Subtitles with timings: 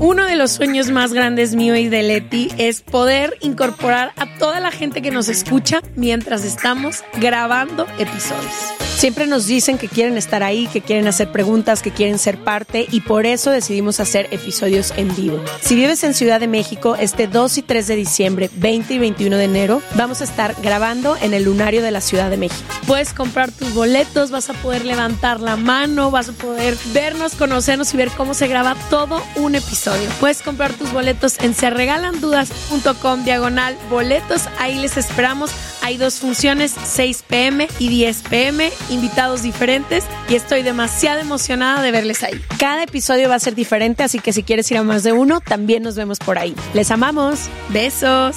[0.00, 4.60] Uno de los sueños más grandes mío y de Leti es poder incorporar a toda
[4.60, 8.87] la gente que nos escucha mientras estamos grabando episodios.
[8.98, 12.88] Siempre nos dicen que quieren estar ahí, que quieren hacer preguntas, que quieren ser parte
[12.90, 15.40] y por eso decidimos hacer episodios en vivo.
[15.60, 19.36] Si vives en Ciudad de México, este 2 y 3 de diciembre, 20 y 21
[19.36, 22.60] de enero, vamos a estar grabando en el Lunario de la Ciudad de México.
[22.88, 27.94] Puedes comprar tus boletos, vas a poder levantar la mano, vas a poder vernos, conocernos
[27.94, 30.10] y ver cómo se graba todo un episodio.
[30.18, 34.48] Puedes comprar tus boletos en serregalandudas.com diagonal boletos.
[34.58, 35.52] Ahí les esperamos.
[35.82, 41.90] Hay dos funciones, 6 pm y 10 pm invitados diferentes y estoy demasiado emocionada de
[41.90, 42.40] verles ahí.
[42.58, 45.40] Cada episodio va a ser diferente, así que si quieres ir a más de uno,
[45.40, 46.54] también nos vemos por ahí.
[46.74, 47.48] Les amamos.
[47.70, 48.36] Besos.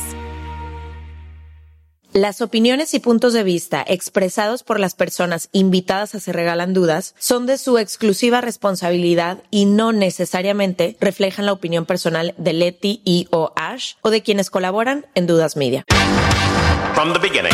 [2.13, 7.15] Las opiniones y puntos de vista expresados por las personas invitadas a Se Regalan Dudas
[7.17, 13.29] son de su exclusiva responsabilidad y no necesariamente reflejan la opinión personal de Leti y
[13.31, 15.85] o Ash o de quienes colaboran en Dudas Media.
[16.95, 17.53] From the beginning.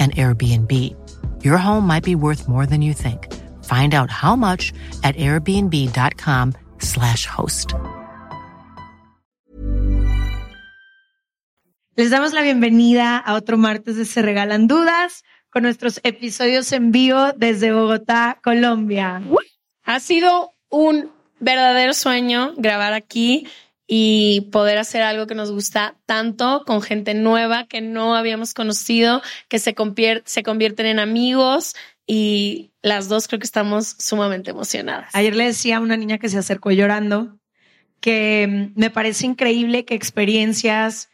[0.00, 0.72] an Airbnb.
[1.44, 3.28] Your home might be worth more than you think.
[3.62, 4.72] Find out how much
[5.04, 7.74] at airbnb.com/slash host.
[11.96, 16.92] Les damos la bienvenida a otro martes de Se Regalan Dudas con nuestros episodios en
[16.92, 19.20] vivo desde Bogotá, Colombia.
[19.84, 23.46] Ha sido un verdadero sueño grabar aquí
[23.92, 29.20] y poder hacer algo que nos gusta tanto con gente nueva que no habíamos conocido,
[29.48, 29.74] que se,
[30.26, 31.74] se convierten en amigos
[32.06, 35.12] y las dos creo que estamos sumamente emocionadas.
[35.12, 37.36] Ayer le decía a una niña que se acercó llorando
[37.98, 41.10] que me parece increíble que experiencias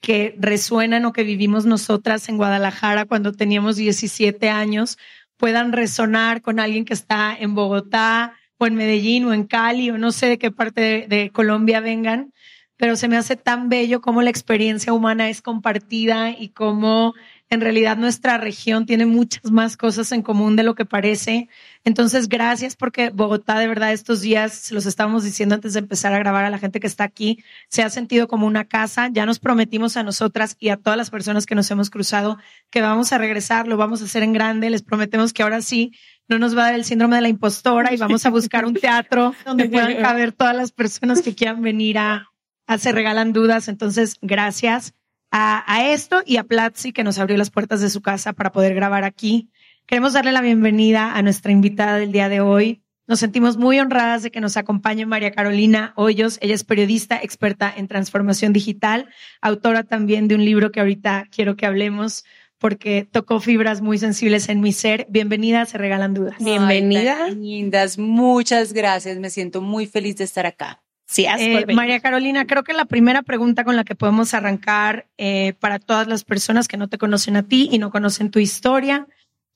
[0.00, 4.98] que resuenan o que vivimos nosotras en Guadalajara cuando teníamos 17 años
[5.36, 9.98] puedan resonar con alguien que está en Bogotá, o en Medellín o en Cali o
[9.98, 12.32] no sé de qué parte de, Colombia vengan,
[12.76, 17.14] pero se me hace tan bello cómo la experiencia humana es compartida y cómo
[17.48, 21.48] en realidad nuestra región tiene muchas más cosas en común de lo que parece.
[21.84, 26.12] Entonces, gracias porque Bogotá, de verdad, estos días, se los estábamos diciendo antes de empezar
[26.12, 29.08] a grabar a la gente que está aquí, se ha sentido como una casa.
[29.12, 32.36] Ya nos prometimos a nosotras y a todas las personas que nos hemos cruzado
[32.70, 34.68] que vamos a regresar, lo vamos a hacer en grande.
[34.68, 35.92] Les prometemos que ahora sí
[36.26, 38.74] no nos va a dar el síndrome de la impostora y vamos a buscar un
[38.74, 42.32] teatro donde puedan caber todas las personas que quieran venir a,
[42.66, 43.68] a Se Regalan Dudas.
[43.68, 44.95] Entonces, gracias
[45.30, 48.52] a, a, esto y a Platzi que nos abrió las puertas de su casa para
[48.52, 49.50] poder grabar aquí.
[49.86, 52.82] Queremos darle la bienvenida a nuestra invitada del día de hoy.
[53.08, 56.38] Nos sentimos muy honradas de que nos acompañe María Carolina Hoyos.
[56.42, 59.08] Ella es periodista experta en transformación digital,
[59.40, 62.24] autora también de un libro que ahorita quiero que hablemos
[62.58, 65.06] porque tocó fibras muy sensibles en mi ser.
[65.08, 66.36] Bienvenida, se regalan dudas.
[66.40, 67.28] Bienvenida.
[67.28, 69.18] lindas, muchas gracias.
[69.18, 70.82] Me siento muy feliz de estar acá.
[71.08, 75.54] Sí, eh, María Carolina, creo que la primera pregunta con la que podemos arrancar eh,
[75.60, 79.06] para todas las personas que no te conocen a ti y no conocen tu historia,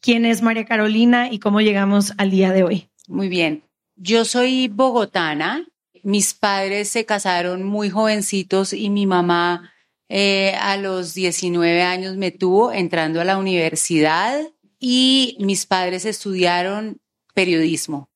[0.00, 2.88] ¿quién es María Carolina y cómo llegamos al día de hoy?
[3.08, 3.64] Muy bien.
[3.96, 5.66] Yo soy bogotana.
[6.04, 9.72] Mis padres se casaron muy jovencitos y mi mamá
[10.08, 14.40] eh, a los 19 años me tuvo entrando a la universidad
[14.78, 17.00] y mis padres estudiaron
[17.34, 18.08] periodismo.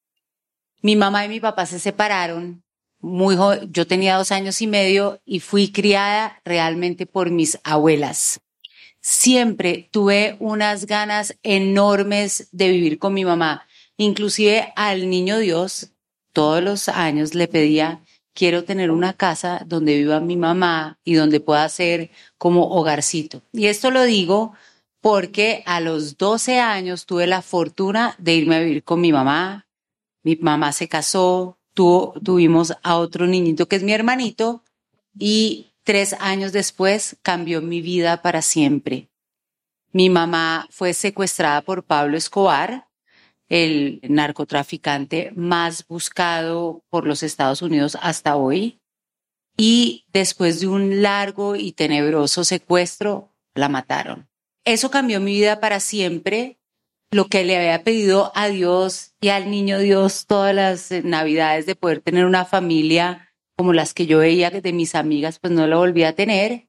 [0.83, 2.64] Mi mamá y mi papá se separaron
[3.05, 3.37] muy
[3.71, 8.41] yo tenía dos años y medio y fui criada realmente por mis abuelas.
[9.01, 13.67] Siempre tuve unas ganas enormes de vivir con mi mamá.
[13.99, 15.91] Inclusive al niño Dios,
[16.33, 18.01] todos los años le pedía,
[18.33, 23.43] quiero tener una casa donde viva mi mamá y donde pueda ser como hogarcito.
[23.53, 24.55] Y esto lo digo
[25.03, 29.67] porque a los 12 años tuve la fortuna de irme a vivir con mi mamá.
[30.23, 34.63] Mi mamá se casó, tuvimos a otro niñito que es mi hermanito
[35.19, 39.11] y tres años después cambió mi vida para siempre.
[39.93, 42.89] Mi mamá fue secuestrada por Pablo Escobar,
[43.49, 48.81] el narcotraficante más buscado por los Estados Unidos hasta hoy.
[49.57, 54.29] Y después de un largo y tenebroso secuestro, la mataron.
[54.65, 56.59] Eso cambió mi vida para siempre
[57.11, 61.67] lo que le había pedido a Dios y al niño Dios todas las eh, navidades
[61.67, 65.67] de poder tener una familia como las que yo veía de mis amigas, pues no
[65.67, 66.69] lo volví a tener.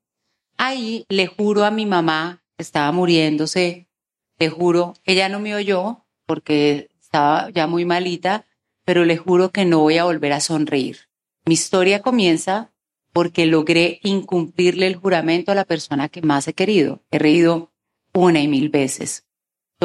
[0.57, 3.87] Ahí le juro a mi mamá, estaba muriéndose,
[4.37, 8.45] le juro, ella no me oyó porque estaba ya muy malita,
[8.85, 11.09] pero le juro que no voy a volver a sonreír.
[11.45, 12.71] Mi historia comienza
[13.13, 17.01] porque logré incumplirle el juramento a la persona que más he querido.
[17.11, 17.71] He reído
[18.13, 19.24] una y mil veces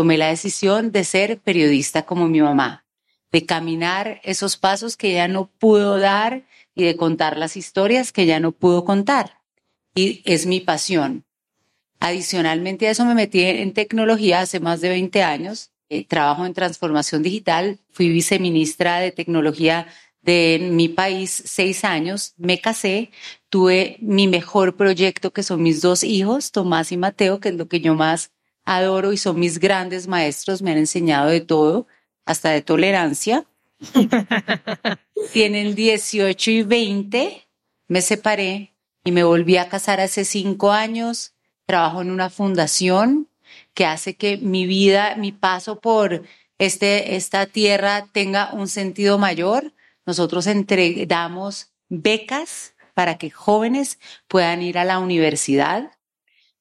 [0.01, 2.87] tomé la decisión de ser periodista como mi mamá,
[3.33, 8.23] de caminar esos pasos que ella no pudo dar y de contar las historias que
[8.23, 9.43] ella no pudo contar.
[9.95, 11.27] Y es mi pasión.
[11.99, 15.71] Adicionalmente a eso me metí en tecnología hace más de 20 años.
[15.91, 17.79] Eh, trabajo en transformación digital.
[17.91, 19.87] Fui viceministra de tecnología
[20.23, 22.33] de mi país seis años.
[22.39, 23.11] Me casé.
[23.51, 27.69] Tuve mi mejor proyecto que son mis dos hijos, Tomás y Mateo, que es lo
[27.69, 28.31] que yo más
[28.77, 31.89] adoro y son mis grandes maestros, me han enseñado de todo,
[32.25, 33.45] hasta de tolerancia.
[35.33, 37.49] Tienen 18 y 20,
[37.89, 38.73] me separé
[39.03, 41.35] y me volví a casar hace cinco años.
[41.67, 43.29] Trabajo en una fundación
[43.75, 46.23] que hace que mi vida, mi paso por
[46.59, 49.73] este, esta tierra tenga un sentido mayor.
[50.07, 55.91] Nosotros entregamos becas para que jóvenes puedan ir a la universidad.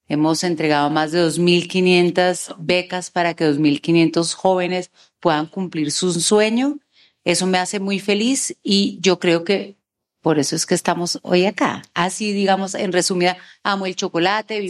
[0.10, 6.80] Hemos entregado más de 2.500 becas para que 2.500 jóvenes puedan cumplir su sueño.
[7.24, 9.78] Eso me hace muy feliz y yo creo que
[10.22, 11.84] por eso es que estamos hoy acá.
[11.94, 14.68] Así, digamos, en resumida, amo el chocolate.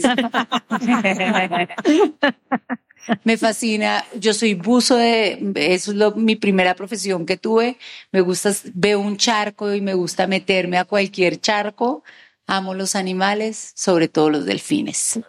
[3.24, 4.04] me fascina.
[4.18, 7.78] Yo soy buzo de, eso es mi primera profesión que tuve.
[8.12, 12.04] Me gusta, veo un charco y me gusta meterme a cualquier charco.
[12.50, 15.20] Amo los animales, sobre todo los delfines.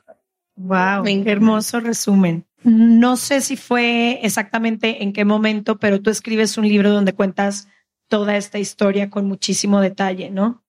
[0.55, 2.47] Wow, qué hermoso resumen.
[2.63, 7.67] No sé si fue exactamente en qué momento, pero tú escribes un libro donde cuentas
[8.07, 10.63] toda esta historia con muchísimo detalle, ¿no?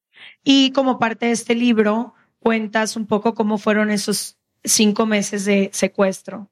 [0.44, 5.70] Y como parte de este libro, cuentas un poco cómo fueron esos cinco meses de
[5.72, 6.50] secuestro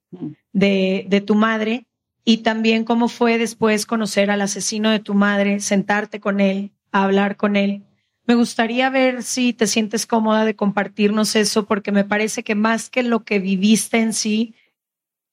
[0.52, 1.87] de, de tu madre
[2.25, 7.37] y también cómo fue después conocer al asesino de tu madre, sentarte con él, hablar
[7.37, 7.85] con él
[8.27, 12.91] me gustaría ver si te sientes cómoda de compartirnos eso, porque me parece que más
[12.91, 14.55] que lo que viviste en sí,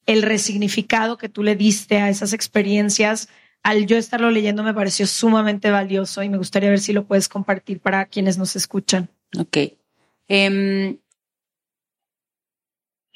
[0.06, 3.30] el resignificado que tú le diste a esas experiencias,
[3.62, 7.28] al yo estarlo leyendo me pareció sumamente valioso y me gustaría ver si lo puedes
[7.28, 9.10] compartir para quienes nos escuchan.
[9.38, 9.58] Ok.
[10.29, 10.98] Em,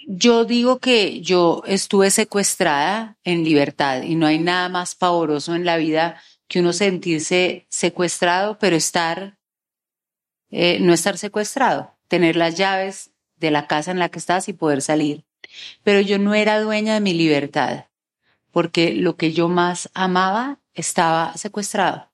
[0.07, 5.65] yo digo que yo estuve secuestrada en libertad y no hay nada más pavoroso en
[5.65, 9.37] la vida que uno sentirse secuestrado, pero estar
[10.51, 14.53] eh, no estar secuestrado, tener las llaves de la casa en la que estás y
[14.53, 15.23] poder salir.
[15.83, 17.85] Pero yo no era dueña de mi libertad,
[18.51, 22.11] porque lo que yo más amaba estaba secuestrado.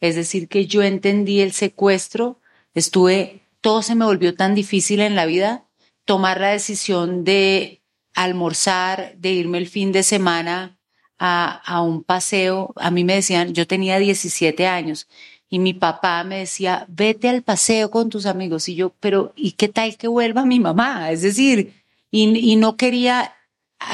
[0.00, 2.40] Es decir, que yo entendí el secuestro,
[2.74, 5.64] estuve, todo se me volvió tan difícil en la vida,
[6.04, 7.82] tomar la decisión de
[8.14, 10.78] almorzar, de irme el fin de semana
[11.18, 12.72] a, a un paseo.
[12.76, 15.08] A mí me decían, yo tenía 17 años
[15.50, 18.68] y mi papá me decía, vete al paseo con tus amigos.
[18.68, 21.10] Y yo, pero ¿y qué tal que vuelva mi mamá?
[21.10, 21.74] Es decir,
[22.10, 23.34] y, no quería,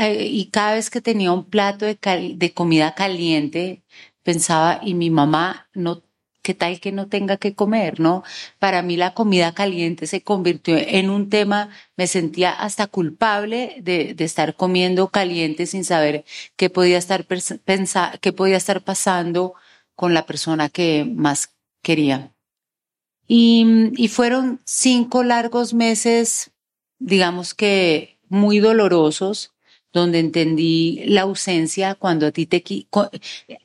[0.00, 3.82] eh, y cada vez que tenía un plato de, comida caliente,
[4.23, 6.02] pensaba, y mi mamá no
[6.42, 8.23] qué tal que no tenga que comer, ¿no?
[8.58, 14.12] Para mí la comida caliente se convirtió en un tema, me sentía hasta culpable de,
[14.14, 16.25] de estar comiendo caliente sin saber
[16.56, 17.26] qué podía estar
[18.20, 19.54] qué podía estar pasando
[19.94, 22.32] con la persona que más quería.
[23.26, 26.50] Y, fueron cinco largos meses,
[26.98, 29.52] digamos que muy dolorosos,
[29.92, 32.62] donde entendí la ausencia cuando a ti te...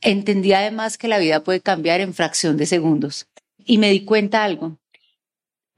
[0.02, 3.28] Entendí además que la vida puede cambiar en fracción de segundos.
[3.66, 4.78] Y me di cuenta algo.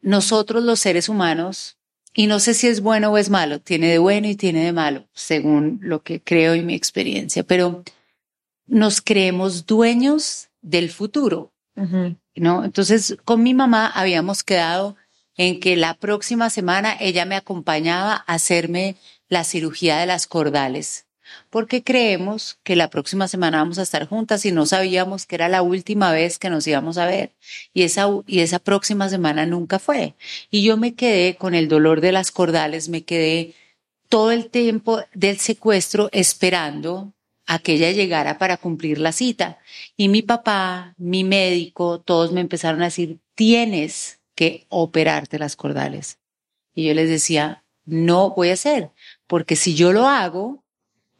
[0.01, 1.77] Nosotros los seres humanos,
[2.13, 4.74] y no sé si es bueno o es malo, tiene de bueno y tiene de
[4.74, 7.84] malo, según lo que creo y mi experiencia, pero
[8.72, 11.51] nos creemos dueños del futuro,
[12.36, 12.63] ¿no?
[12.63, 14.96] Entonces, con mi mamá habíamos quedado
[15.36, 18.96] en que la próxima semana ella me acompañaba a hacerme
[19.28, 21.06] la cirugía de las cordales,
[21.50, 25.50] porque creemos que la próxima semana vamos a estar juntas y no sabíamos que era
[25.50, 27.34] la última vez que nos íbamos a ver.
[27.74, 30.16] Y esa, y esa próxima semana nunca fue.
[30.50, 33.54] Y yo me quedé con el dolor de las cordales, me quedé
[34.08, 37.13] todo el tiempo del secuestro esperando
[37.51, 39.60] a que ella llegara para cumplir la cita.
[39.98, 46.17] Y mi papá, mi médico, todos me empezaron a decir, tienes que operarte las cordales.
[46.74, 48.91] Y yo les decía, no voy a hacer,
[49.27, 50.63] porque si yo lo hago,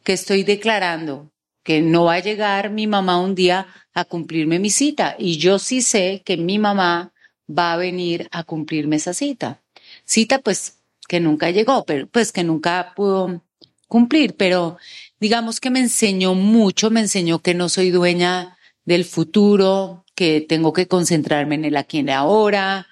[0.04, 1.30] ¿qué estoy declarando?
[1.62, 5.16] Que no va a llegar mi mamá un día a cumplirme mi cita.
[5.18, 7.12] Y yo sí sé que mi mamá
[7.46, 9.60] va a venir a cumplirme esa cita.
[10.06, 13.42] Cita, pues, que nunca llegó, pero pues que nunca pudo
[13.86, 14.78] cumplir, pero
[15.22, 20.72] digamos que me enseñó mucho, me enseñó que no soy dueña del futuro, que tengo
[20.72, 22.88] que concentrarme en el aquí y en ahora,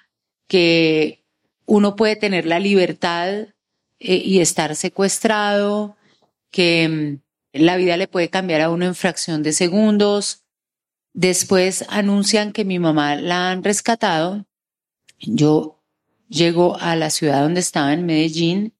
[0.47, 1.25] que
[1.65, 3.49] uno puede tener la libertad
[3.99, 5.97] eh, y estar secuestrado,
[6.51, 10.45] que mm, la vida le puede cambiar a uno en fracción de segundos.
[11.11, 14.45] Después anuncian que mi mamá la han rescatado.
[15.19, 15.83] Yo
[16.29, 18.73] llego a la ciudad donde estaba, en Medellín,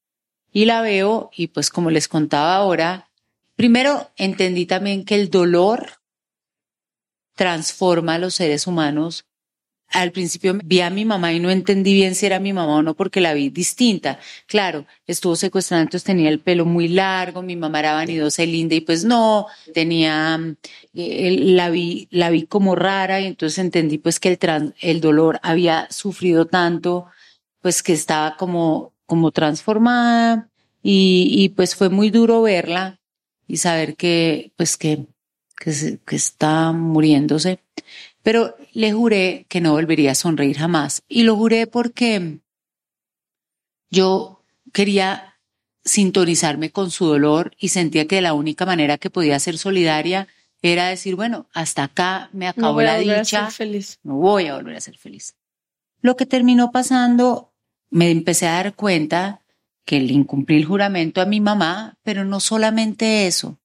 [0.53, 3.11] y la veo y pues como les contaba ahora,
[3.62, 6.01] primero entendí también que el dolor
[7.36, 9.27] transforma a los seres humanos
[9.88, 12.82] al principio vi a mi mamá y no entendí bien si era mi mamá o
[12.82, 14.18] no porque la vi distinta.
[14.48, 18.74] Claro, estuvo secuestrada, entonces tenía el pelo muy largo, mi mamá era vanidosa y linda
[18.74, 20.39] y pues no, tenía,
[20.96, 25.39] eh, la vi, la vi como rara y entonces entendí pues que el, el dolor
[25.44, 27.06] había sufrido tanto,
[27.62, 30.50] pues que estaba como, como transformada
[30.82, 33.00] y pues fue muy duro verla
[33.51, 35.08] y saber que, pues que,
[35.58, 37.60] que, que está muriéndose.
[38.24, 41.03] Pero le juré que no volvería a sonreír jamás.
[41.10, 42.39] Y lo juré porque
[43.89, 44.41] yo
[44.72, 45.36] quería
[45.84, 50.29] sintonizarme con su dolor y sentía que la única manera que podía ser solidaria
[50.62, 53.51] era decir, bueno, hasta acá me acabó la dicha.
[53.51, 54.00] feliz.
[54.03, 55.36] No voy a volver a ser feliz.
[56.00, 57.51] Lo que terminó pasando,
[57.89, 59.41] me empecé a dar cuenta
[59.86, 63.60] que le incumplí el juramento a mi mamá, pero no solamente eso,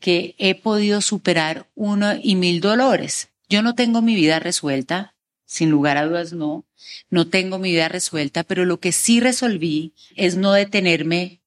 [0.00, 3.30] que he podido superar uno y mil dolores.
[3.48, 6.64] Yo no tengo mi vida resuelta, sin lugar a dudas no,
[7.10, 11.40] no tengo mi vida resuelta, pero lo que sí resolví es no detenerme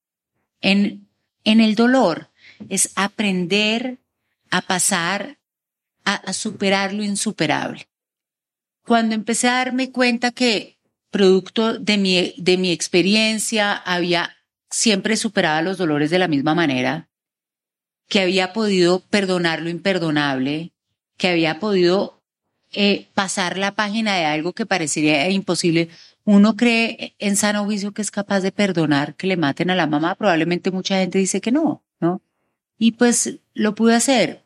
[0.60, 1.08] en,
[1.44, 2.30] en el dolor,
[2.70, 4.00] es aprender
[4.50, 5.38] a pasar
[6.03, 7.88] a, a superar lo insuperable.
[8.84, 10.80] Cuando empecé a darme cuenta que
[11.12, 14.36] producto de mi, de mi experiencia había
[14.70, 17.10] siempre superado los dolores de la misma manera,
[18.08, 20.74] que había podido perdonar lo imperdonable,
[21.18, 22.22] que había podido
[22.72, 25.89] eh, pasar la página de algo que parecería imposible.
[26.24, 29.88] Uno cree en sano juicio que es capaz de perdonar que le maten a la
[29.88, 30.15] mamá.
[30.15, 32.22] Probablemente mucha gente dice que no, ¿no?
[32.77, 34.46] Y pues lo pude hacer.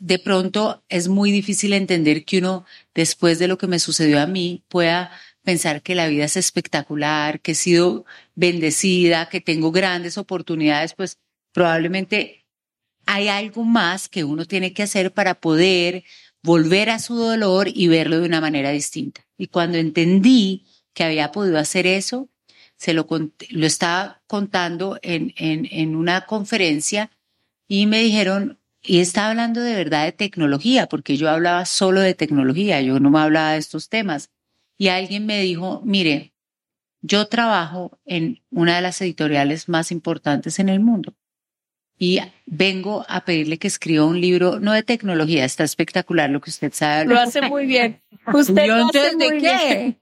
[0.00, 4.26] De pronto es muy difícil entender que uno, después de lo que me sucedió a
[4.26, 5.10] mí, pueda
[5.42, 11.18] pensar que la vida es espectacular, que he sido bendecida, que tengo grandes oportunidades, pues
[11.52, 12.46] probablemente
[13.06, 16.04] hay algo más que uno tiene que hacer para poder
[16.42, 19.26] volver a su dolor y verlo de una manera distinta.
[19.36, 22.28] Y cuando entendí que había podido hacer eso,
[22.76, 23.06] se lo,
[23.50, 27.10] lo estaba contando en, en, una conferencia
[27.68, 32.14] y me dijeron, y estaba hablando de verdad de tecnología, porque yo hablaba solo de
[32.14, 34.30] tecnología, yo no me hablaba de estos temas.
[34.78, 36.34] Y alguien me dijo, mire,
[37.00, 41.14] yo trabajo en una de las editoriales más importantes en el mundo
[42.02, 46.50] y vengo a pedirle que escriba un libro, no de tecnología, está espectacular lo que
[46.50, 47.04] usted sabe.
[47.04, 48.02] Lo hace muy bien.
[48.32, 49.96] Usted lo hace muy qué?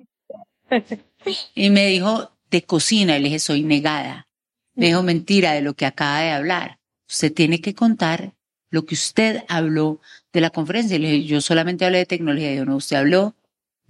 [1.55, 4.29] Y me dijo, de cocina, y le dije, soy negada.
[4.75, 6.79] Me dijo, mentira de lo que acaba de hablar.
[7.07, 8.33] Usted tiene que contar
[8.71, 10.01] lo que usted habló
[10.33, 10.97] de la conferencia.
[10.97, 12.55] Y le dije, yo solamente hablé de tecnología.
[12.55, 13.35] Y yo, no, usted habló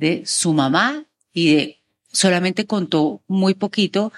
[0.00, 1.80] de su mamá y de,
[2.10, 4.12] solamente contó muy poquito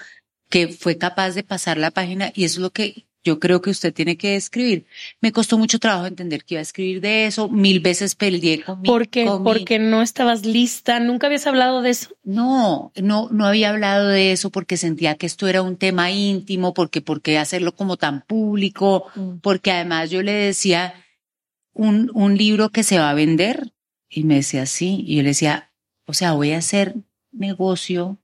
[0.49, 3.69] que fue capaz de pasar la página y eso es lo que yo creo que
[3.69, 4.85] usted tiene que escribir.
[5.21, 7.47] Me costó mucho trabajo entender que iba a escribir de eso.
[7.47, 9.25] Mil veces peleé con mi, ¿Por qué?
[9.43, 10.99] Porque no estabas lista.
[10.99, 12.09] ¿Nunca habías hablado de eso?
[12.23, 16.73] No, no, no había hablado de eso porque sentía que esto era un tema íntimo,
[16.73, 19.37] porque por qué hacerlo como tan público, mm.
[19.37, 20.93] porque además yo le decía
[21.71, 23.71] un, un libro que se va a vender.
[24.09, 25.03] Y me decía, sí.
[25.07, 25.71] Y yo le decía,
[26.05, 26.95] o sea, voy a hacer
[27.31, 28.17] negocio,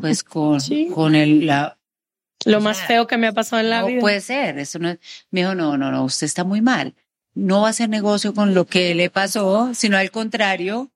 [0.00, 0.88] pues con, Sí.
[0.92, 1.78] con el, la,
[2.44, 4.00] Lo más sea, feo que me ha pasado en la no vida.
[4.00, 4.98] puede ser, eso no es.
[5.30, 6.94] Me dijo, no, no, no, usted está muy mal.
[7.34, 10.90] No va a hacer negocio con lo que le pasó, sino al contrario.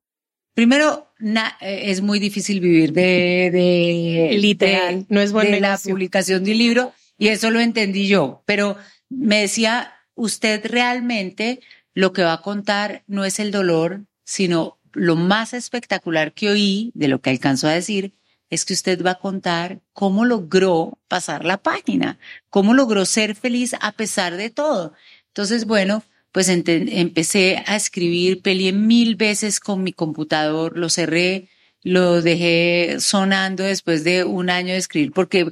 [0.53, 5.59] Primero, na- eh, es muy difícil vivir de, de Literal, de- no es buen de
[5.61, 8.41] la publicación de un libro y eso lo entendí yo.
[8.45, 8.77] Pero
[9.09, 11.59] me decía, usted realmente
[11.93, 16.91] lo que va a contar no es el dolor, sino lo más espectacular que oí
[16.93, 18.13] de lo que alcanzó a decir
[18.49, 23.75] es que usted va a contar cómo logró pasar la página, cómo logró ser feliz
[23.81, 24.93] a pesar de todo.
[25.27, 31.49] Entonces, bueno, pues empecé a escribir, peleé mil veces con mi computador, lo cerré,
[31.81, 35.51] lo dejé sonando después de un año de escribir porque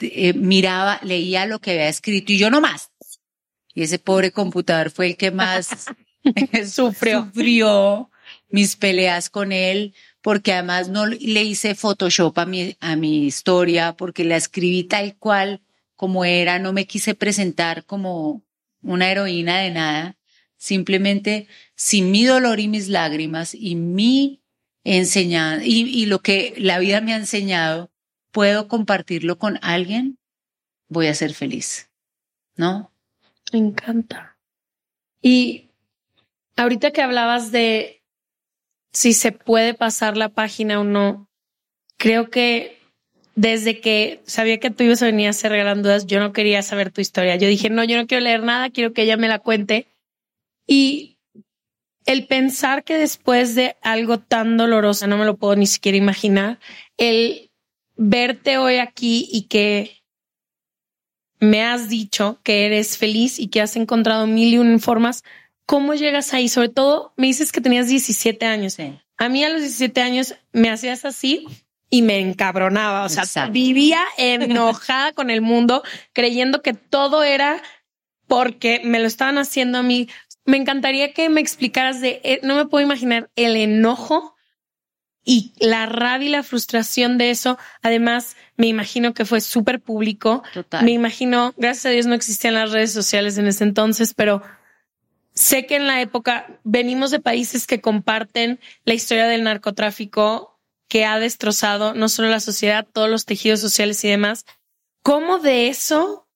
[0.00, 2.90] eh, miraba, leía lo que había escrito y yo no más.
[3.74, 5.86] Y ese pobre computador fue el que más
[6.66, 7.24] Sufrió.
[7.24, 8.10] sufrió
[8.48, 13.96] mis peleas con él, porque además no le hice Photoshop a mi, a mi historia,
[13.96, 15.62] porque la escribí tal cual
[15.94, 18.42] como era, no me quise presentar como
[18.82, 20.16] una heroína de nada,
[20.56, 24.42] simplemente sin mi dolor y mis lágrimas y mi
[24.84, 27.90] enseñanza y, y lo que la vida me ha enseñado,
[28.30, 30.18] puedo compartirlo con alguien,
[30.88, 31.90] voy a ser feliz,
[32.54, 32.92] ¿no?
[33.52, 34.38] Me encanta.
[35.22, 35.70] Y
[36.56, 38.02] ahorita que hablabas de
[38.96, 41.28] si se puede pasar la página o no,
[41.98, 42.78] creo que
[43.34, 46.62] desde que sabía que tú ibas a venir a hacer Regalan Dudas, yo no quería
[46.62, 47.36] saber tu historia.
[47.36, 49.86] Yo dije, no, yo no quiero leer nada, quiero que ella me la cuente.
[50.66, 51.18] Y
[52.06, 56.58] el pensar que después de algo tan doloroso, no me lo puedo ni siquiera imaginar,
[56.96, 57.50] el
[57.96, 60.02] verte hoy aquí y que
[61.38, 65.22] me has dicho que eres feliz y que has encontrado mil y un formas.
[65.66, 66.48] ¿Cómo llegas ahí?
[66.48, 68.74] Sobre todo, me dices que tenías 17 años.
[68.74, 68.98] Sí.
[69.18, 71.46] A mí a los 17 años me hacías así
[71.90, 73.04] y me encabronaba.
[73.04, 73.52] O sea, Exacto.
[73.52, 77.62] vivía enojada con el mundo, creyendo que todo era
[78.26, 80.08] porque me lo estaban haciendo a mí.
[80.44, 84.36] Me encantaría que me explicaras de, eh, no me puedo imaginar el enojo
[85.24, 87.58] y la rabia y la frustración de eso.
[87.82, 90.44] Además, me imagino que fue súper público.
[90.54, 90.84] Total.
[90.84, 94.42] Me imagino, gracias a Dios no existían las redes sociales en ese entonces, pero
[95.36, 101.04] sé que en la época venimos de países que comparten la historia del narcotráfico que
[101.04, 104.44] ha destrozado no solo la sociedad, todos los tejidos sociales y demás.
[105.02, 106.26] ¿Cómo de eso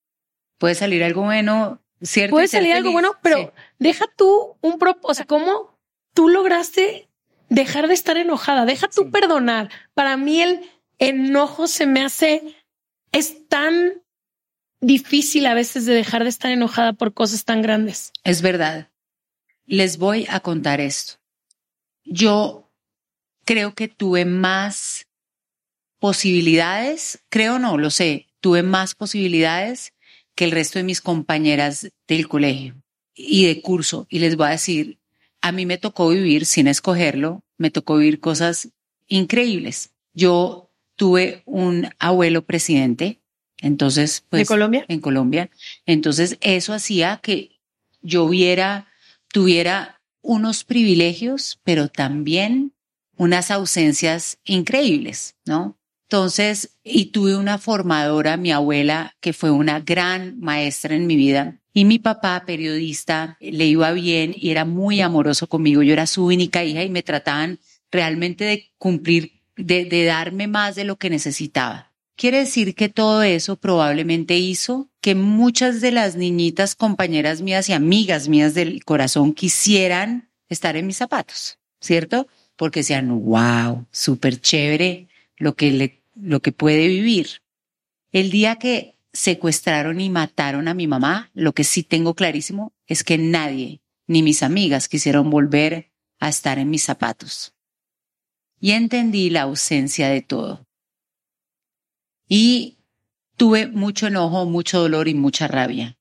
[0.59, 2.33] Puede salir algo bueno, ¿cierto?
[2.37, 3.13] puede salir algo bueno?
[3.23, 3.49] Pero Sí.
[3.79, 5.79] deja tú un propósito, o sea, ¿cómo
[6.15, 7.09] tú lograste
[7.49, 8.67] dejar de estar enojada?
[8.67, 9.09] Deja tú Sí.
[9.11, 9.71] perdonar.
[9.95, 10.61] Para mí el
[10.99, 12.43] enojo se me hace,
[13.13, 14.03] es tan
[14.81, 18.13] difícil a veces de dejar de estar enojada por cosas tan grandes.
[18.25, 18.91] Es verdad.
[19.67, 21.15] Les voy a contar esto.
[22.05, 22.71] Yo
[23.45, 25.07] creo que tuve más
[25.99, 29.93] posibilidades, creo no, lo sé, tuve más posibilidades
[30.35, 32.75] que el resto de mis compañeras del colegio
[33.15, 34.07] y de curso.
[34.09, 34.99] Y les voy a decir,
[35.41, 38.71] a mí me tocó vivir sin escogerlo, me tocó vivir cosas
[39.07, 39.93] increíbles.
[40.15, 43.20] Yo tuve un abuelo presidente,
[43.61, 44.85] entonces, pues, ¿De Colombia?
[44.89, 45.51] en Colombia.
[45.87, 47.61] Entonces, eso hacía que
[48.03, 48.89] yo viera,
[49.29, 52.73] tuviera unos privilegios, pero también
[53.17, 55.77] unas ausencias increíbles, ¿no?
[56.09, 61.61] Entonces, y tuve una formadora, mi abuela, que fue una gran maestra en mi vida.
[61.73, 65.83] Y mi papá, periodista, le iba bien y era muy amoroso conmigo.
[65.83, 67.61] Yo era su única hija y me trataban
[67.93, 71.90] realmente de cumplir, de, de darme más de lo que necesitaba.
[72.21, 77.73] Quiere decir que todo eso probablemente hizo que muchas de las niñitas, compañeras mías y
[77.73, 82.29] amigas mías del corazón quisieran estar en mis zapatos, ¿cierto?
[82.57, 87.41] Porque decían, wow, súper chévere lo que lo que puede vivir.
[88.13, 93.03] El día que secuestraron y mataron a mi mamá, lo que sí tengo clarísimo es
[93.03, 97.55] que nadie, ni mis amigas, quisieron volver a estar en mis zapatos.
[98.61, 100.67] Y entendí la ausencia de todo.
[102.33, 102.79] Y
[103.37, 105.99] tuve mucho enojo, mucho dolor y mucha rabia.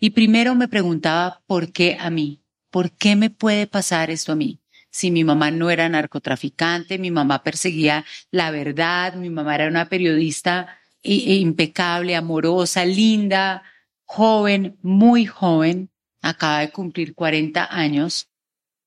[0.00, 2.42] Y primero me preguntaba, ¿por qué a mí?
[2.70, 4.60] ¿Por qué me puede pasar esto a mí?
[4.90, 9.90] Si mi mamá no era narcotraficante, mi mamá perseguía la verdad, mi mamá era una
[9.90, 13.62] periodista i- impecable, amorosa, linda,
[14.06, 15.90] joven, muy joven,
[16.22, 18.30] acaba de cumplir 40 años,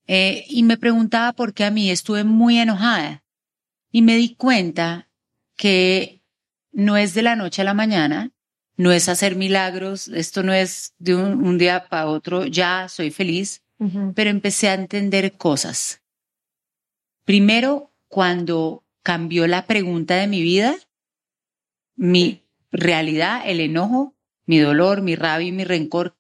[0.08, 3.24] eh, y me preguntaba por qué a mí estuve muy enojada.
[3.92, 5.10] Y me di cuenta
[5.56, 6.19] que
[6.72, 8.32] no es de la noche a la mañana,
[8.78, 13.12] no es hacer milagros, esto no es de un, un día para otro, ya soy
[13.12, 13.64] feliz,
[14.14, 16.02] pero empecé a entender cosas.
[17.24, 20.76] Primero, cuando cambió la pregunta de mi vida,
[21.96, 26.18] mi realidad, el enojo, mi dolor, mi rabia y mi rencor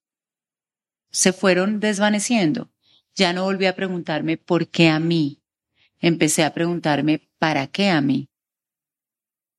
[1.11, 2.69] se fueron desvaneciendo.
[3.15, 5.41] Ya no volví a preguntarme por qué a mí.
[5.99, 8.29] Empecé a preguntarme para qué a mí.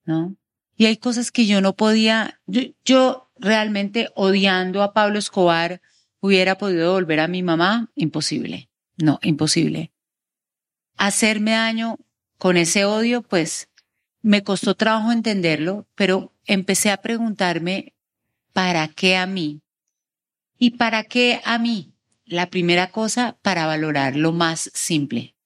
[0.04, 0.36] ¿No?
[0.80, 5.82] Y hay cosas que yo no podía, yo, realmente odiando a Pablo Escobar
[6.20, 8.70] hubiera podido volver a mi mamá, imposible.
[8.96, 9.92] No, imposible.
[10.96, 11.98] Hacerme daño
[12.38, 13.68] con ese odio, pues
[14.22, 17.92] me costó trabajo entenderlo, pero empecé a preguntarme,
[18.54, 19.60] ¿para qué a mí?
[20.58, 21.92] ¿Y para qué a mí?
[22.24, 25.36] La primera cosa, para valorar lo más simple.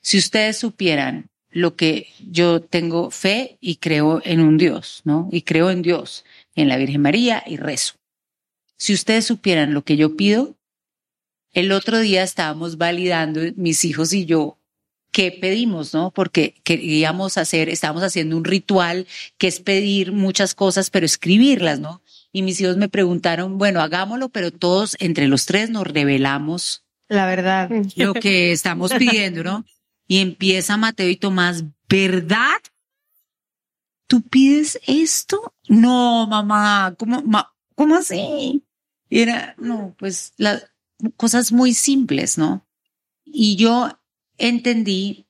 [0.00, 5.28] Si ustedes supieran lo que yo tengo fe y creo en un Dios, ¿no?
[5.30, 7.94] Y creo en Dios, en la Virgen María y rezo.
[8.76, 10.56] Si ustedes supieran lo que yo pido,
[11.52, 14.58] el otro día estábamos validando mis hijos y yo
[15.12, 16.10] qué pedimos, ¿no?
[16.10, 22.02] Porque queríamos hacer, estábamos haciendo un ritual que es pedir muchas cosas, pero escribirlas, ¿no?
[22.32, 27.26] Y mis hijos me preguntaron, bueno, hagámoslo, pero todos entre los tres nos revelamos La
[27.26, 27.68] verdad.
[27.94, 29.66] lo que estamos pidiendo, ¿no?
[30.12, 32.60] Y empieza Mateo y Tomás, ¿verdad?
[34.06, 35.54] ¿Tú pides esto?
[35.68, 37.24] No, mamá, ¿cómo,
[37.74, 38.62] ¿cómo así?
[39.08, 40.70] Y era, no, pues las
[41.16, 42.68] cosas muy simples, ¿no?
[43.24, 43.88] Y yo
[44.36, 45.28] entendí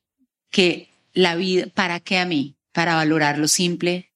[0.51, 2.57] que la vida, ¿para qué a mí?
[2.73, 4.11] Para valorar lo simple,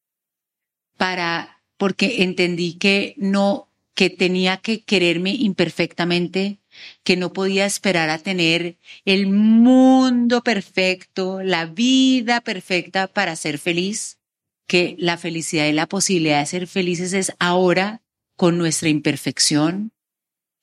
[0.96, 6.58] para, porque entendí que no, que tenía que quererme imperfectamente,
[7.04, 14.18] que no podía esperar a tener el mundo perfecto, la vida perfecta para ser feliz,
[14.66, 18.02] que la felicidad y la posibilidad de ser felices es ahora
[18.36, 19.92] con nuestra imperfección,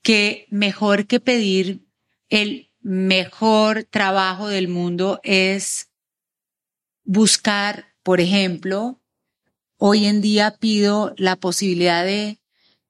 [0.02, 1.88] que mejor que pedir
[2.30, 5.90] el mejor trabajo del mundo es
[7.04, 9.02] buscar, por ejemplo,
[9.78, 12.43] hoy en día pido la posibilidad de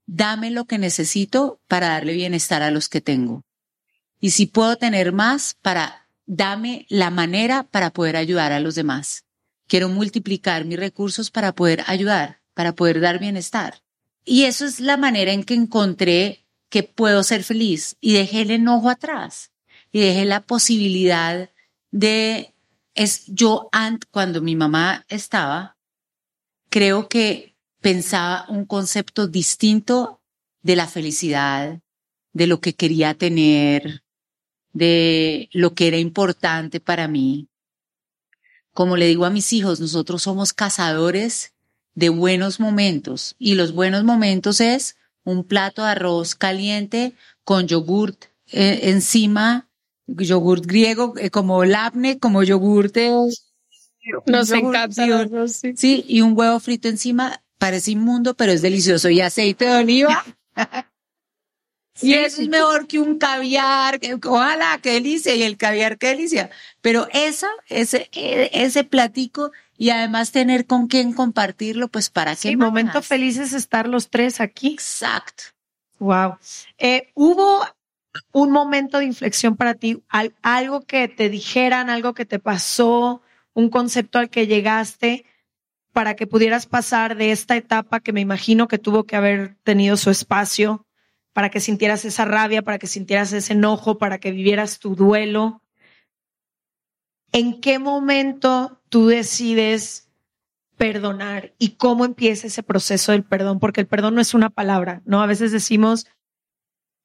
[0.06, 3.44] dame lo que necesito para darle bienestar a los que tengo.
[4.20, 9.26] Y si puedo tener más, para dame la manera para poder ayudar a los demás.
[9.68, 13.82] Quiero multiplicar mis recursos para poder ayudar, para poder dar bienestar.
[14.26, 18.52] Y eso es la manera en que encontré que puedo ser feliz y dejé el
[18.52, 19.52] enojo atrás
[19.92, 21.50] y dejé la posibilidad
[21.92, 22.54] de
[22.96, 23.70] es yo
[24.12, 25.78] cuando mi mamá estaba
[26.70, 27.53] creo que
[27.84, 30.22] pensaba un concepto distinto
[30.64, 31.82] de la felicidad,
[32.32, 34.04] de lo que quería tener,
[34.72, 37.50] de lo que era importante para mí.
[38.74, 41.54] Como le digo a mis hijos, nosotros somos cazadores
[41.94, 48.26] de buenos momentos y los buenos momentos es un plato de arroz caliente con yogurt
[48.48, 49.70] eh, encima,
[50.08, 53.12] yogurt griego eh, como labne, como yogurt de
[54.26, 55.62] Nos encanta arroz.
[55.76, 57.43] Sí, y un huevo frito encima.
[57.64, 59.10] Parece inmundo, pero es delicioso.
[59.10, 60.26] Y aceite de oliva.
[62.02, 64.02] y eso es mejor que un caviar.
[64.26, 65.34] Ojalá, qué delicia.
[65.34, 66.50] Y el caviar, qué delicia.
[66.82, 72.50] Pero esa, ese, e- ese platico y además tener con quién compartirlo, pues para qué
[72.50, 74.74] Sí, momento feliz es estar los tres aquí.
[74.74, 75.44] Exacto.
[76.00, 76.38] Wow.
[76.78, 77.66] Eh, ¿Hubo
[78.34, 80.04] un momento de inflexión para ti?
[80.10, 83.22] Al- algo que te dijeran, algo que te pasó,
[83.54, 85.26] un concepto al que llegaste
[85.94, 89.96] para que pudieras pasar de esta etapa que me imagino que tuvo que haber tenido
[89.96, 90.86] su espacio,
[91.34, 95.62] para que sintieras esa rabia, para que sintieras ese enojo, para que vivieras tu duelo.
[97.32, 100.10] ¿En qué momento tú decides
[100.78, 103.60] perdonar y cómo empieza ese proceso del perdón?
[103.60, 105.22] Porque el perdón no es una palabra, ¿no?
[105.22, 106.08] A veces decimos,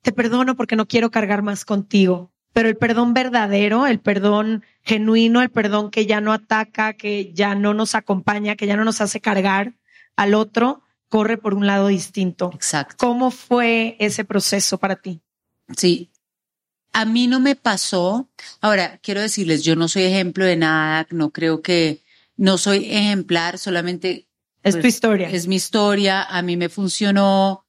[0.02, 2.32] te perdono porque no quiero cargar más contigo.
[2.58, 7.54] Pero el perdón verdadero, el perdón genuino, el perdón que ya no ataca, que ya
[7.54, 9.74] no nos acompaña, que ya no nos hace cargar
[10.16, 12.50] al otro, corre por un lado distinto.
[12.52, 12.96] Exacto.
[12.98, 15.20] ¿Cómo fue ese proceso para ti?
[15.76, 16.10] Sí.
[16.92, 18.28] A mí no me pasó.
[18.60, 22.02] Ahora, quiero decirles, yo no soy ejemplo de nada, no creo que,
[22.36, 24.26] no soy ejemplar, solamente
[24.64, 25.30] Es Pues, tu historia.
[25.30, 27.67] es mi historia, a mí me funcionó,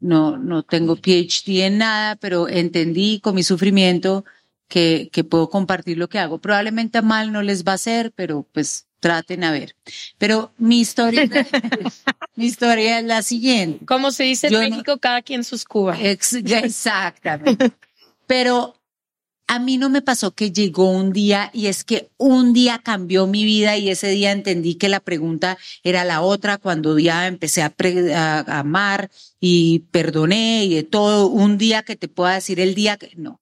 [0.00, 4.24] no, no tengo PhD en nada, pero entendí con mi sufrimiento
[4.68, 6.38] que, que puedo compartir lo que hago.
[6.38, 9.74] Probablemente a mal no les va a hacer, pero pues traten a ver.
[10.18, 11.22] Pero mi historia,
[12.36, 13.84] mi historia es la siguiente.
[13.86, 15.98] Como se dice en Yo no- México, cada quien sus cubas.
[16.00, 17.72] Ex- exactamente.
[18.26, 18.74] Pero
[19.52, 23.26] a mí no me pasó que llegó un día y es que un día cambió
[23.26, 27.62] mi vida y ese día entendí que la pregunta era la otra cuando ya empecé
[27.62, 29.10] a, pre- a- a amar
[29.40, 31.26] y perdoné y de todo.
[31.26, 33.40] Un día que te pueda decir el día que no.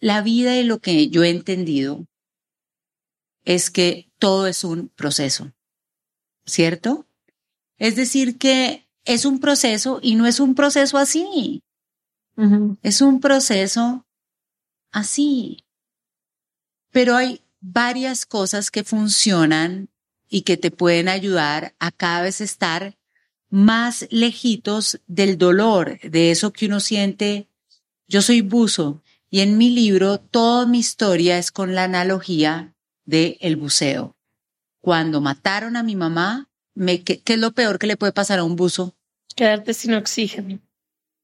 [0.00, 2.04] La vida y lo que yo he entendido
[3.46, 5.50] es que todo es un proceso,
[6.44, 7.06] ¿cierto?
[7.78, 11.62] Es decir, que es un proceso y no es un proceso así,
[12.82, 14.05] es un proceso
[14.92, 15.64] así.
[16.90, 19.88] Pero hay varias cosas que funcionan
[20.28, 22.96] y que te pueden ayudar a cada vez estar
[23.48, 27.48] más lejitos del dolor, de eso que uno siente.
[28.08, 33.38] Yo soy buzo y en mi libro toda mi historia es con la analogía de
[33.40, 34.16] el buceo.
[34.80, 38.38] Cuando mataron a mi mamá, me, ¿qué, ¿qué es lo peor que le puede pasar
[38.38, 38.94] a un buzo?
[39.34, 40.60] Quedarte sin oxígeno.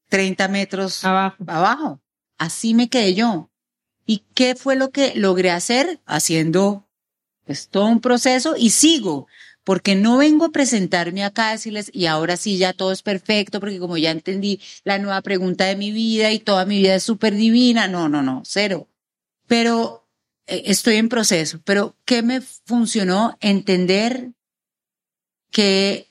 [0.09, 1.45] 30 metros Abajo.
[1.47, 2.01] abajo.
[2.39, 3.51] Así me quedé yo.
[4.07, 6.01] ¿Y qué fue lo que logré hacer?
[6.07, 6.87] Haciendo
[7.45, 9.27] pues todo un proceso y sigo,
[9.65, 13.61] porque no vengo a presentarme acá a decirles, y ahora sí ya todo es perfecto,
[13.61, 17.03] porque como ya entendí la nueva pregunta de mi vida y toda mi vida es
[17.03, 17.89] súper divina.
[17.89, 18.89] No, no, no, cero.
[19.47, 20.09] Pero
[20.47, 21.61] eh, estoy en proceso.
[21.65, 23.37] Pero ¿qué me funcionó?
[23.41, 24.33] Entender
[25.51, 26.09] que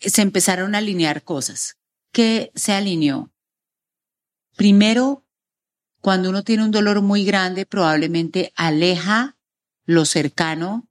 [0.00, 1.76] se empezaron a alinear cosas.
[2.12, 3.30] ¿Qué se alineó?
[4.56, 5.23] Primero,
[6.04, 9.38] cuando uno tiene un dolor muy grande, probablemente aleja
[9.86, 10.86] lo cercano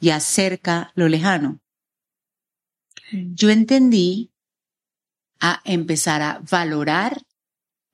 [0.00, 1.60] y acerca lo lejano.
[3.12, 4.32] Yo entendí
[5.38, 7.22] a empezar a valorar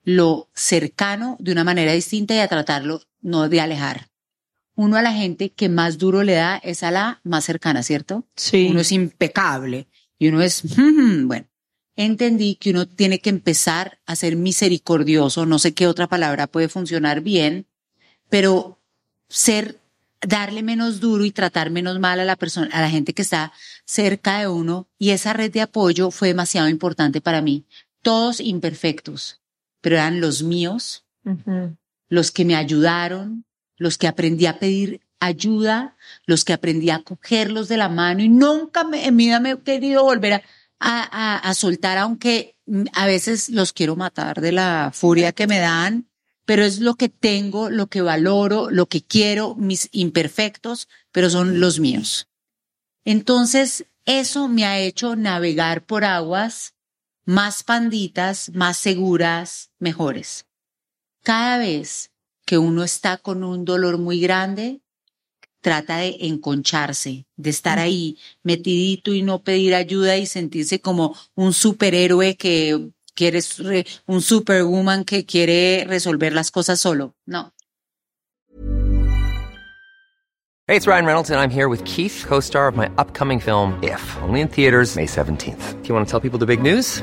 [0.05, 4.09] lo cercano de una manera distinta y a tratarlo no de alejar.
[4.75, 8.27] Uno a la gente que más duro le da es a la más cercana, ¿cierto?
[8.37, 8.69] Sí.
[8.71, 9.87] Uno es impecable
[10.19, 11.47] y uno es, "Mm, bueno,
[11.97, 16.69] entendí que uno tiene que empezar a ser misericordioso, no sé qué otra palabra puede
[16.69, 17.67] funcionar bien,
[18.29, 18.79] pero
[19.29, 19.79] ser,
[20.21, 23.53] darle menos duro y tratar menos mal a la persona, a la gente que está
[23.85, 24.89] cerca de uno.
[24.99, 27.65] Y esa red de apoyo fue demasiado importante para mí.
[28.03, 29.41] Todos imperfectos,
[29.81, 31.05] pero eran los míos,
[32.09, 33.45] los que me ayudaron,
[33.77, 38.29] los que aprendí a pedir ayuda, los que aprendí a cogerlos de la mano y
[38.29, 40.43] nunca me, en mi vida me he querido volver a,
[40.85, 42.57] a, soltar, aunque
[42.93, 46.09] a veces los quiero matar de la furia que me dan,
[46.45, 51.59] pero es lo que tengo, lo que valoro, lo que quiero, mis imperfectos, pero son
[51.59, 52.29] los míos.
[53.05, 56.75] Entonces, eso me ha hecho navegar por aguas
[57.25, 60.47] más panditas, más seguras, mejores.
[61.23, 62.11] Cada vez
[62.45, 64.83] que uno está con un dolor muy grande,
[65.65, 71.55] trata de enconcharse, de estar ahí metidito y no pedir ayuda y sentirse como un
[71.55, 77.15] superhéroe que quiere, re- un superwoman que quiere resolver las cosas solo.
[77.25, 77.51] No.
[80.67, 83.79] Hey, it's Ryan Reynolds, and I'm here with Keith, co star of my upcoming film,
[83.83, 85.83] If, only in theaters, May 17th.
[85.83, 87.03] Do you want to tell people the big news?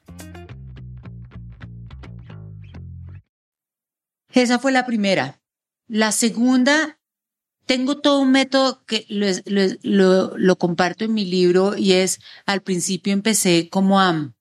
[4.33, 5.41] Esa fue la primera.
[5.87, 6.99] La segunda,
[7.65, 13.13] tengo todo un método que lo, lo, comparto en mi libro y es, al principio
[13.13, 14.33] empecé como a,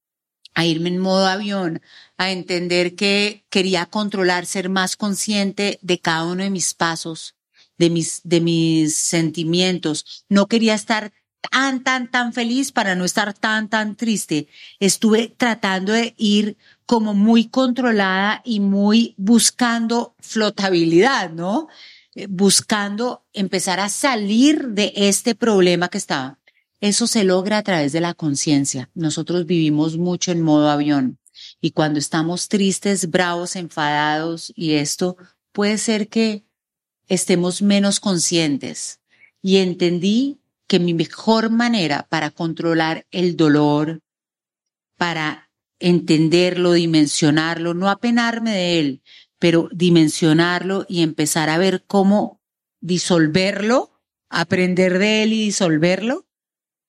[0.55, 1.81] a irme en modo avión,
[2.17, 7.35] a entender que quería controlar, ser más consciente de cada uno de mis pasos,
[7.79, 10.25] de mis, de mis sentimientos.
[10.29, 14.49] No quería estar tan, tan, tan feliz para no estar tan, tan triste.
[14.79, 21.69] Estuve tratando de ir como muy controlada y muy buscando flotabilidad, ¿no?
[22.15, 26.39] Eh, buscando empezar a salir de este problema que estaba.
[26.81, 28.91] Eso se logra a través de la conciencia.
[28.95, 31.19] Nosotros vivimos mucho en modo avión
[31.61, 35.17] y cuando estamos tristes, bravos, enfadados y esto,
[35.53, 36.45] puede ser que
[37.07, 39.01] estemos menos conscientes.
[39.43, 40.40] Y entendí
[40.71, 44.05] que mi mejor manera para controlar el dolor,
[44.97, 49.03] para entenderlo, dimensionarlo, no apenarme de él,
[49.41, 52.41] pero dimensionarlo y empezar a ver cómo
[52.81, 56.29] disolverlo, aprender de él y disolverlo,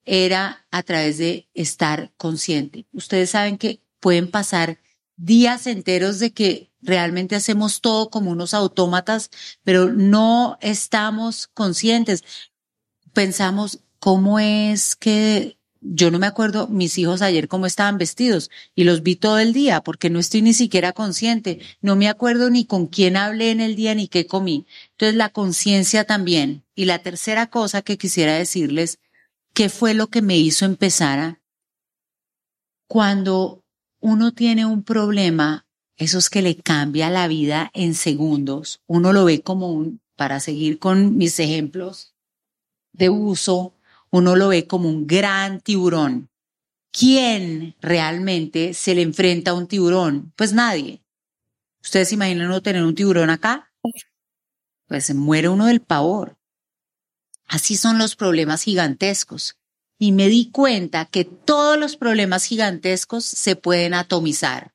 [0.06, 2.86] era a través de estar consciente.
[2.92, 4.78] Ustedes saben que pueden pasar
[5.16, 9.32] días enteros de que realmente hacemos todo como unos autómatas,
[9.64, 12.24] pero no estamos conscientes
[13.14, 18.84] pensamos, ¿cómo es que yo no me acuerdo mis hijos ayer cómo estaban vestidos y
[18.84, 21.60] los vi todo el día porque no estoy ni siquiera consciente.
[21.82, 24.68] No me acuerdo ni con quién hablé en el día ni qué comí.
[24.92, 26.64] Entonces la conciencia también.
[26.76, 29.00] Y la tercera cosa que quisiera decirles,
[29.54, 31.42] ¿qué fue lo que me hizo empezar a?
[32.88, 33.64] Cuando
[34.00, 35.66] uno tiene un problema,
[35.98, 38.82] eso es que le cambia la vida en segundos.
[38.86, 42.14] Uno lo ve como un, para seguir con mis ejemplos,
[42.94, 43.76] de uso,
[44.10, 46.30] uno lo ve como un gran tiburón.
[46.92, 50.34] ¿Quién realmente se le enfrenta a un tiburón?
[50.36, 51.04] Pues nadie.
[51.82, 53.72] ¿Ustedes imaginan no tener un tiburón acá?
[54.88, 56.38] Pues se muere uno del pavor.
[57.48, 59.58] Así son los problemas gigantescos.
[59.98, 64.74] Y me di cuenta que todos los problemas gigantescos se pueden atomizar.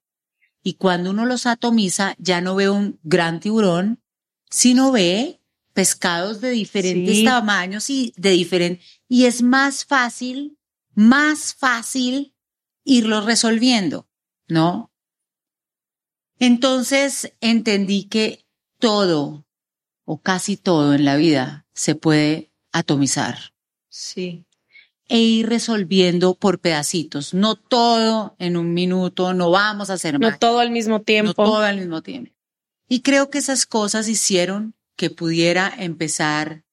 [0.62, 4.02] Y cuando uno los atomiza, ya no ve un gran tiburón,
[4.50, 5.40] sino ve
[5.76, 10.56] pescados de diferentes tamaños y de diferente, y es más fácil,
[10.94, 12.34] más fácil
[12.82, 14.08] irlo resolviendo,
[14.48, 14.90] ¿no?
[16.38, 18.46] Entonces entendí que
[18.78, 19.44] todo
[20.06, 23.52] o casi todo en la vida se puede atomizar.
[23.90, 24.46] Sí.
[25.08, 30.38] E ir resolviendo por pedacitos, no todo en un minuto, no vamos a hacer No
[30.38, 31.34] todo al mismo tiempo.
[31.36, 32.32] No todo al mismo tiempo.
[32.88, 36.64] Y creo que esas cosas hicieron que pudiera empezar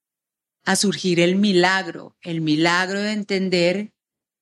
[0.64, 3.92] a surgir el milagro, el milagro de entender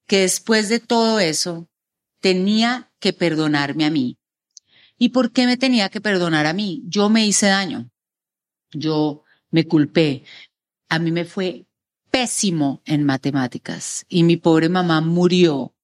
[0.07, 1.69] que después de todo eso
[2.21, 4.19] tenía que perdonarme a mí.
[4.97, 6.83] ¿Y por qué me tenía que perdonar a mí?
[6.87, 7.91] Yo me hice daño.
[8.71, 10.25] Yo me culpé.
[10.89, 11.67] A mí me fue
[12.11, 15.75] pésimo en matemáticas y mi pobre mamá murió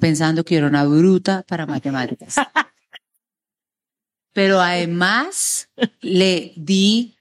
[0.00, 2.36] pensando que era una bruta para matemáticas.
[4.32, 5.68] Pero además
[6.00, 7.17] le di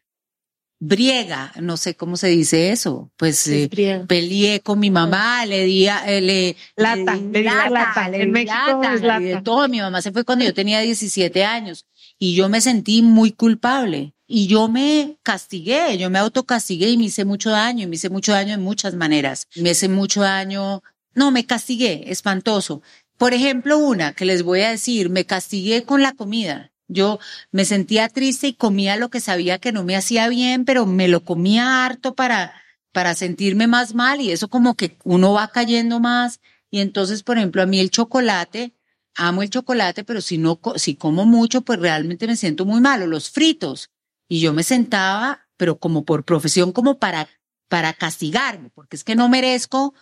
[0.79, 3.69] briega, no sé cómo se dice eso, pues eh,
[4.07, 9.43] peleé con mi mamá, le di, eh, le, lata, le, lata, lata, en México lata,
[9.43, 9.67] todo.
[9.67, 11.85] Mi mamá se fue cuando yo tenía 17 años
[12.19, 17.05] y yo me sentí muy culpable y yo me castigué, yo me autocastigué y me
[17.05, 19.47] hice mucho daño, y me hice mucho daño en muchas maneras.
[19.55, 22.81] Me hice mucho daño, no, me castigué, espantoso.
[23.17, 26.71] Por ejemplo, una que les voy a decir, me castigué con la comida.
[26.87, 27.19] Yo
[27.51, 31.07] me sentía triste y comía lo que sabía que no me hacía bien, pero me
[31.07, 32.53] lo comía harto para,
[32.91, 36.39] para sentirme más mal y eso como que uno va cayendo más.
[36.69, 38.73] Y entonces, por ejemplo, a mí el chocolate,
[39.15, 43.07] amo el chocolate, pero si no, si como mucho, pues realmente me siento muy malo.
[43.07, 43.89] Los fritos.
[44.29, 47.27] Y yo me sentaba pero como por profesión, como para,
[47.67, 49.93] para castigarme, porque es que no merezco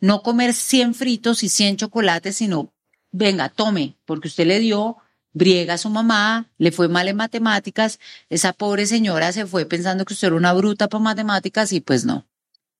[0.00, 2.74] no comer 100 fritos y 100 chocolates, sino,
[3.10, 4.98] venga, tome, porque usted le dio
[5.34, 7.98] briega a su mamá, le fue mal en matemáticas,
[8.30, 12.06] esa pobre señora se fue pensando que usted era una bruta para matemáticas y pues
[12.06, 12.26] no.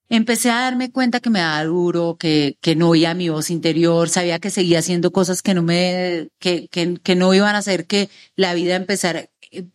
[0.07, 4.07] Empecé a darme cuenta que me daba duro, que, que no oía mi voz interior,
[4.07, 7.85] sabía que seguía haciendo cosas que no me, que, que, que no iban a hacer
[7.87, 9.29] que la vida empezara,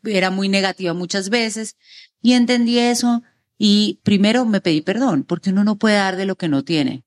[0.05, 1.77] era muy negativa muchas veces.
[2.23, 3.23] Y entendí eso
[3.59, 7.03] y primero me pedí perdón porque uno no puede dar de lo que no tiene.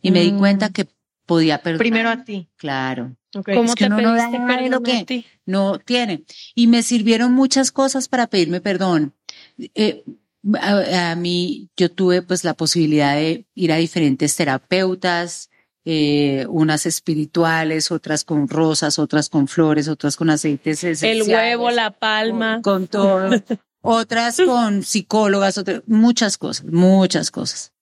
[0.00, 0.88] Y me di cuenta que
[1.26, 1.78] podía perdonar.
[1.78, 2.48] Primero a ti.
[2.56, 3.16] Claro.
[3.32, 5.26] ¿Cómo Es que te uno no da de lo a que ti?
[5.46, 6.24] no tiene.
[6.54, 9.14] Y me sirvieron muchas cosas para pedirme perdón.
[9.74, 10.04] Eh,
[10.60, 15.50] a, a mí, yo tuve pues la posibilidad de ir a diferentes terapeutas,
[15.84, 21.90] eh, unas espirituales, otras con rosas, otras con flores, otras con aceites El huevo, la
[21.90, 22.60] palma.
[22.62, 23.30] Con todo.
[23.80, 27.72] otras con psicólogas, otras, muchas cosas, muchas cosas.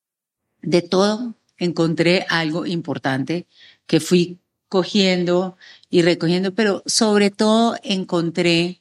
[0.63, 3.47] De todo encontré algo importante
[3.87, 5.57] que fui cogiendo
[5.89, 8.81] y recogiendo, pero sobre todo encontré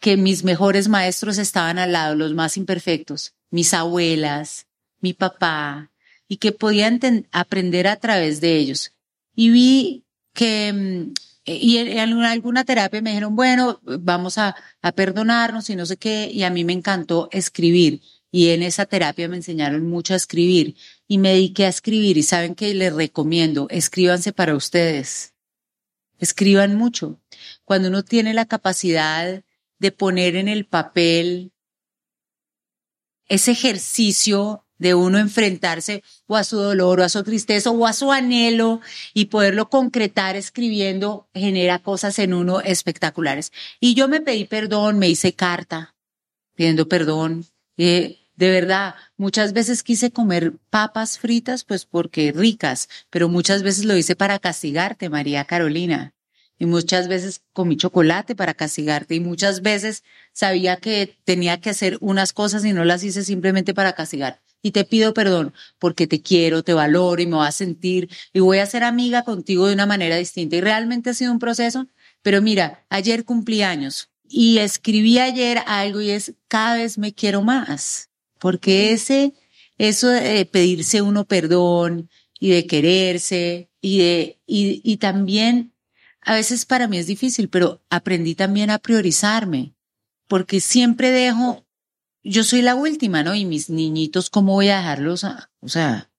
[0.00, 4.66] que mis mejores maestros estaban al lado, los más imperfectos, mis abuelas,
[5.00, 5.90] mi papá,
[6.26, 6.90] y que podía
[7.30, 8.92] aprender a través de ellos.
[9.36, 11.12] Y vi que, mm,
[11.44, 16.30] y en, alguna terapia me dijeron, bueno, vamos a, a perdonarnos y no sé qué,
[16.32, 18.00] y a mí me encantó escribir.
[18.30, 20.74] Y en esa terapia me enseñaron mucho a escribir
[21.12, 25.34] y me dediqué a escribir y saben que les recomiendo, escríbanse para ustedes.
[26.18, 27.20] Escriban mucho.
[27.66, 29.44] Cuando uno tiene la capacidad
[29.78, 31.52] de poner en el papel
[33.28, 37.92] ese ejercicio de uno enfrentarse o a su dolor o a su tristeza o a
[37.92, 38.80] su anhelo
[39.12, 43.52] y poderlo concretar escribiendo genera cosas en uno espectaculares.
[43.80, 45.94] Y yo me pedí perdón, me hice carta
[46.54, 47.44] pidiendo perdón.
[47.76, 53.84] Eh, de verdad, muchas veces quise comer papas fritas, pues porque ricas, pero muchas veces
[53.84, 56.12] lo hice para castigarte, María Carolina.
[56.58, 61.98] Y muchas veces comí chocolate para castigarte y muchas veces sabía que tenía que hacer
[62.00, 64.42] unas cosas y no las hice simplemente para castigar.
[64.60, 68.40] Y te pido perdón porque te quiero, te valoro y me voy a sentir y
[68.40, 70.56] voy a ser amiga contigo de una manera distinta.
[70.56, 71.86] Y realmente ha sido un proceso,
[72.22, 77.42] pero mira, ayer cumplí años y escribí ayer algo y es cada vez me quiero
[77.42, 78.08] más.
[78.42, 79.34] Porque ese,
[79.78, 85.74] eso de pedirse uno perdón y de quererse y de, y, y también
[86.20, 89.76] a veces para mí es difícil, pero aprendí también a priorizarme,
[90.26, 91.64] porque siempre dejo,
[92.24, 93.32] yo soy la última, ¿no?
[93.36, 95.22] Y mis niñitos, ¿cómo voy a dejarlos?
[95.22, 96.10] a- o sea,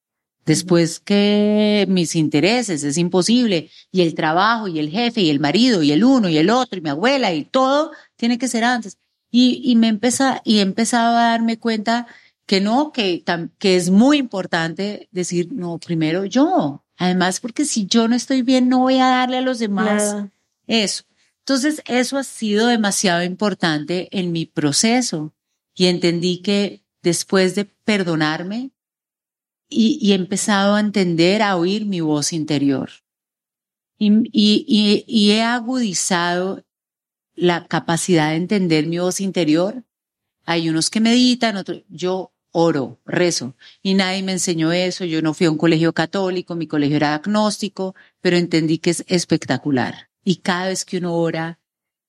[0.46, 5.84] después que mis intereses, es imposible, y el trabajo, y el jefe, y el marido,
[5.84, 8.98] y el uno, y el otro, y mi abuela, y todo tiene que ser antes.
[9.36, 12.06] Y, y me empezó, y he empezado a darme cuenta
[12.46, 13.24] que no, que,
[13.58, 16.86] que es muy importante decir, no, primero yo.
[16.98, 20.32] Además, porque si yo no estoy bien, no voy a darle a los demás Nada.
[20.68, 21.06] eso.
[21.40, 25.34] Entonces, eso ha sido demasiado importante en mi proceso
[25.74, 28.70] y entendí que después de perdonarme
[29.68, 32.92] y, y he empezado a entender, a oír mi voz interior.
[33.98, 36.64] Y, y, y he agudizado
[37.36, 39.84] la capacidad de entender mi voz interior.
[40.46, 43.56] Hay unos que meditan, otros, yo oro, rezo.
[43.82, 45.06] Y nadie me enseñó eso.
[45.06, 49.04] Yo no fui a un colegio católico, mi colegio era agnóstico, pero entendí que es
[49.08, 50.10] espectacular.
[50.24, 51.60] Y cada vez que uno ora,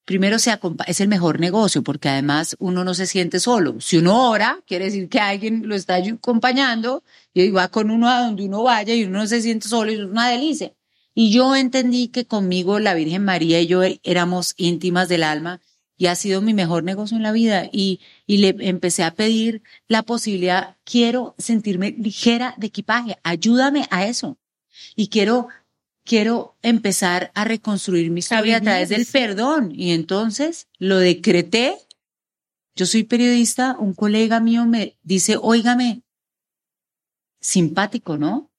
[0.05, 0.57] primero se
[0.87, 3.81] es el mejor negocio, porque además uno no se siente solo.
[3.81, 7.03] Si uno ora, quiere decir que alguien lo está acompañando
[7.33, 9.95] y va con uno a donde uno vaya y uno no se siente solo y
[9.95, 10.73] es una delicia.
[11.15, 15.61] Y yo entendí que conmigo la Virgen María y yo éramos íntimas del alma
[15.97, 17.69] y ha sido mi mejor negocio en la vida.
[17.73, 24.07] Y, y le empecé a pedir la posibilidad, quiero sentirme ligera de equipaje, ayúdame a
[24.07, 24.39] eso.
[24.97, 25.49] Y quiero,
[26.05, 29.73] quiero empezar a reconstruir mi historia a, través del perdón.
[29.73, 31.77] Y entonces lo decreté.
[32.75, 36.03] Yo soy periodista, un colega mío me dice, óigame,
[37.41, 38.51] simpático, ¿no?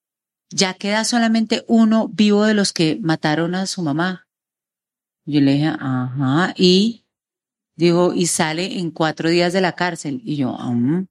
[0.56, 4.26] Ya queda solamente uno vivo de los que mataron a su mamá.
[5.26, 7.04] Yo le dije, ajá, y
[7.76, 10.22] digo, y sale en cuatro días de la cárcel.
[10.24, 11.04] Y yo, "Ah,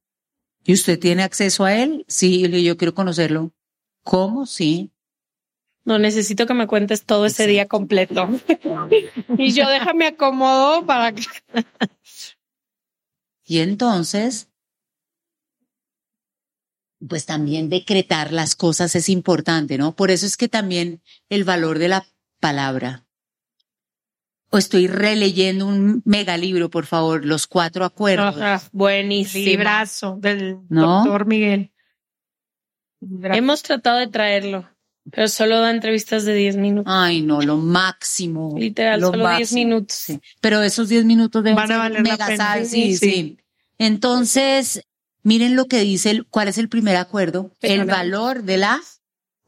[0.63, 2.05] ¿y usted tiene acceso a él?
[2.07, 3.51] Sí, y le digo, yo quiero conocerlo.
[4.03, 4.47] ¿Cómo?
[4.47, 4.91] Sí.
[5.83, 8.27] No necesito que me cuentes todo ese día completo.
[9.37, 11.21] y yo déjame acomodo para que.
[13.45, 14.49] Y entonces,
[17.07, 19.95] pues también decretar las cosas es importante, ¿no?
[19.95, 22.05] Por eso es que también el valor de la
[22.39, 23.01] palabra.
[24.51, 28.37] o estoy releyendo un mega libro, por favor, Los Cuatro Acuerdos.
[28.39, 29.43] Ajá, buenísimo.
[29.45, 30.97] Librazo del ¿No?
[31.03, 31.71] doctor Miguel.
[33.01, 33.37] Librazo.
[33.37, 34.69] Hemos tratado de traerlo,
[35.11, 36.93] pero solo da entrevistas de 10 minutos.
[36.95, 38.55] Ay, no, lo máximo.
[38.57, 39.57] Literal, lo solo 10 máximo.
[39.65, 39.97] minutos.
[39.97, 40.21] Sí.
[40.39, 42.37] Pero esos 10 minutos deben Van a ser valer la mega pena.
[42.37, 43.11] sal, sí, Sí.
[43.11, 43.37] sí.
[43.77, 44.81] Entonces,
[45.25, 47.51] miren lo que dice, el, ¿cuál es el primer acuerdo?
[47.61, 48.79] El valor de la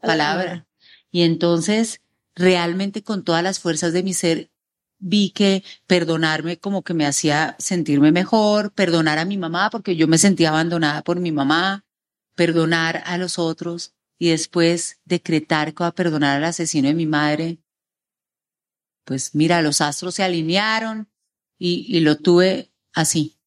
[0.01, 0.67] palabra.
[1.11, 2.01] Y entonces,
[2.35, 4.51] realmente con todas las fuerzas de mi ser,
[4.97, 10.07] vi que perdonarme como que me hacía sentirme mejor, perdonar a mi mamá porque yo
[10.07, 11.85] me sentía abandonada por mi mamá,
[12.33, 17.05] perdonar a los otros y después decretar que va a perdonar al asesino de mi
[17.05, 17.59] madre.
[19.03, 21.07] Pues mira, los astros se alinearon
[21.59, 23.37] y, y lo tuve así.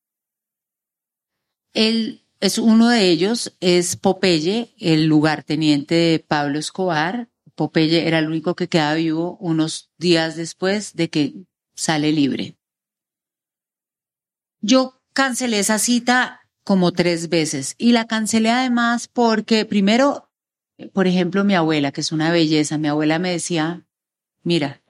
[1.72, 7.28] Él es uno de ellos, es Popeye, el lugarteniente de Pablo Escobar.
[7.54, 11.34] Popeye era el único que quedaba vivo unos días después de que
[11.74, 12.56] sale libre.
[14.62, 20.30] Yo cancelé esa cita como tres veces y la cancelé además porque primero,
[20.94, 23.86] por ejemplo, mi abuela, que es una belleza, mi abuela me decía,
[24.42, 24.82] mira,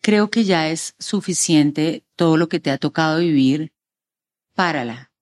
[0.00, 3.74] creo que ya es suficiente todo lo que te ha tocado vivir,
[4.54, 5.12] párala.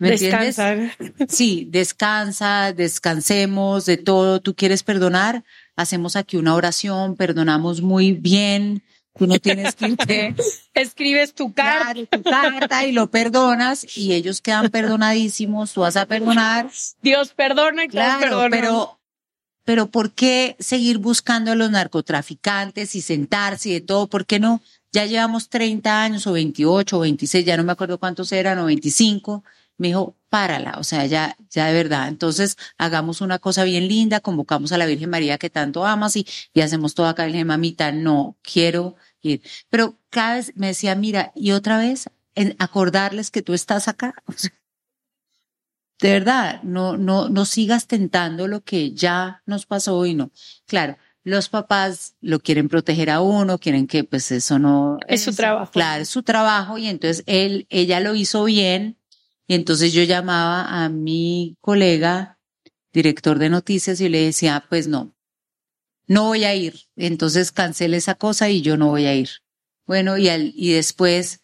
[0.00, 0.56] ¿Me entiendes?
[0.56, 0.96] Descansa.
[1.28, 4.40] Sí, descansa, descansemos de todo.
[4.40, 5.44] Tú quieres perdonar,
[5.76, 8.82] hacemos aquí una oración, perdonamos muy bien.
[9.18, 10.34] Tú no tienes que irte
[10.74, 11.92] Escribes tu carta.
[11.92, 15.72] Claro, tu carta y lo perdonas y ellos quedan perdonadísimos.
[15.72, 16.70] Tú vas a perdonar.
[17.02, 18.50] Dios perdona y Claro, perdonan.
[18.52, 19.00] pero,
[19.64, 24.06] pero ¿por qué seguir buscando a los narcotraficantes y sentarse y de todo?
[24.06, 24.60] ¿Por qué no?
[24.92, 28.66] Ya llevamos 30 años o 28 o 26, ya no me acuerdo cuántos eran, o
[28.66, 29.42] 25.
[29.78, 32.08] Me dijo, párala, o sea, ya, ya de verdad.
[32.08, 36.26] Entonces, hagamos una cosa bien linda, convocamos a la Virgen María que tanto amas y,
[36.52, 37.24] y hacemos todo acá.
[37.24, 39.42] Y le dije, mamita, no quiero ir.
[39.70, 44.14] Pero cada vez me decía, mira, y otra vez, en acordarles que tú estás acá.
[44.26, 44.52] O sea,
[46.00, 50.30] de verdad, no, no, no sigas tentando lo que ya nos pasó y no.
[50.66, 55.34] Claro, los papás lo quieren proteger a uno, quieren que pues eso no Es su
[55.34, 55.72] trabajo.
[55.72, 58.96] Claro, es su trabajo y entonces él, ella lo hizo bien
[59.48, 62.38] y entonces yo llamaba a mi colega,
[62.92, 65.16] director de noticias y le decía, pues no,
[66.06, 66.74] no voy a ir.
[66.96, 69.30] Entonces cancele esa cosa y yo no voy a ir.
[69.86, 71.40] Bueno, y al, y después,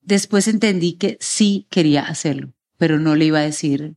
[0.00, 3.96] después entendí que sí quería hacerlo, pero no le iba a decir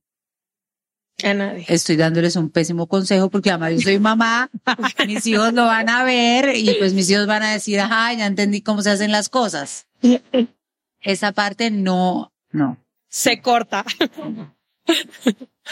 [1.23, 1.65] A nadie.
[1.67, 4.49] estoy dándoles un pésimo consejo porque además yo soy mamá,
[5.05, 8.25] mis hijos lo van a ver y pues mis hijos van a decir, ajá, ya
[8.25, 9.85] entendí cómo se hacen las cosas.
[11.01, 12.79] Esa parte no, no.
[13.11, 13.83] Se corta.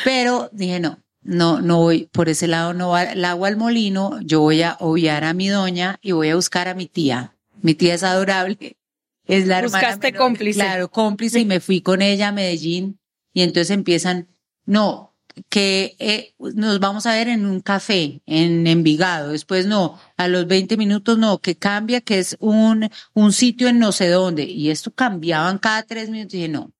[0.04, 4.20] Pero dije, no, no, no voy, por ese lado no va el agua al molino,
[4.22, 7.38] yo voy a obviar a mi doña y voy a buscar a mi tía.
[7.62, 8.78] Mi tía es adorable.
[9.26, 9.88] Es la hermana.
[9.88, 10.60] Buscaste cómplice.
[10.60, 13.00] Claro, cómplice y me fui con ella a Medellín
[13.32, 14.28] y entonces empiezan,
[14.66, 15.16] no,
[15.48, 19.32] que eh, nos vamos a ver en un café en Envigado.
[19.32, 23.80] Después no, a los 20 minutos no, que cambia, que es un, un sitio en
[23.80, 24.44] no sé dónde.
[24.44, 26.34] Y esto cambiaban cada tres minutos.
[26.34, 26.74] Y dije, no,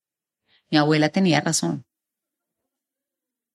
[0.70, 1.86] mi abuela tenía razón.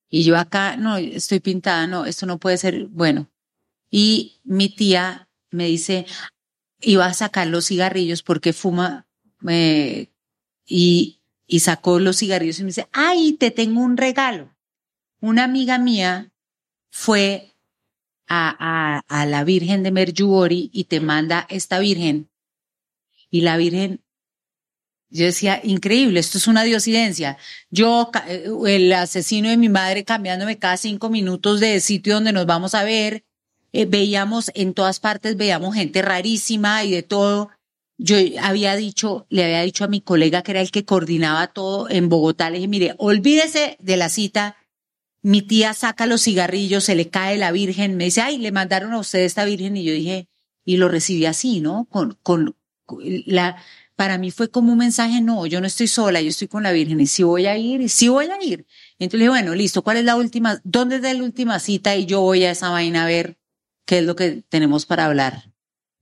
[0.09, 3.31] Y yo acá, no, estoy pintada, no, esto no puede ser bueno.
[3.91, 6.07] Y mi tía me dice,
[6.81, 9.09] iba a sacar los cigarrillos porque fuma,
[9.49, 10.12] eh,
[10.67, 14.55] y, y sacó los cigarrillos y me dice, ay, te tengo un regalo.
[15.21, 16.33] Una amiga mía
[16.91, 17.55] fue
[18.27, 22.31] a, a, a la Virgen de Merjugori y te manda esta Virgen.
[23.31, 24.04] Y la Virgen
[25.15, 27.39] yo decía, increíble, esto es una diosidencia.
[27.71, 32.47] Yo, eh, el asesino de mi madre, cambiándome cada cinco minutos de sitio donde nos
[32.47, 33.25] vamos a ver,
[33.73, 37.51] eh, veíamos en todas partes, veíamos gente rarísima y de todo.
[37.97, 41.89] Yo había dicho, le había dicho a mi colega que era el que coordinaba todo
[41.89, 44.57] en Bogotá, le dije, mire, olvídese de la cita.
[45.23, 48.93] Mi tía saca los cigarrillos, se le cae la virgen, me dice, ay, le mandaron
[48.93, 49.77] a usted esta virgen.
[49.77, 50.29] Y yo dije,
[50.65, 51.87] y lo recibí así, ¿no?
[51.89, 52.57] Con, con
[53.27, 53.62] la,
[53.97, 56.73] para mí fue como un mensaje, no, yo no estoy sola, yo estoy con la
[56.73, 58.67] Virgen y sí voy a ir, y sí voy a ir.
[58.99, 61.97] Entonces dije, bueno, listo, ¿cuál es la última, dónde es la última cita?
[61.97, 63.39] Y yo voy a esa vaina a ver
[63.87, 65.53] qué es lo que tenemos para hablar.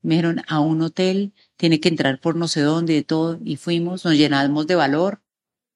[0.03, 3.57] Me dijeron, a un hotel, tiene que entrar por no sé dónde, de todo, y
[3.57, 5.22] fuimos, nos llenamos de valor,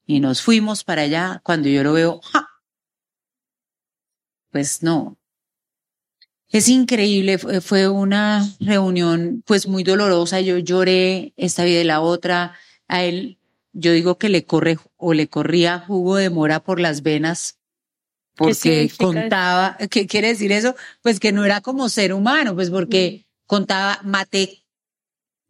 [0.06, 1.40] y nos fuimos para allá.
[1.44, 2.48] Cuando yo lo veo, ¡ja!
[4.50, 5.18] pues no.
[6.50, 12.54] Es increíble, fue- una reunión pues muy dolorosa, yo lloré esta vida y la otra,
[12.88, 13.38] a él
[13.72, 17.58] yo digo que le corre o le corría jugo de mora por las venas
[18.36, 20.74] porque contaba, ¿qué quiere decir eso?
[21.02, 24.62] Pues que no era como ser humano, pues porque contaba, maté,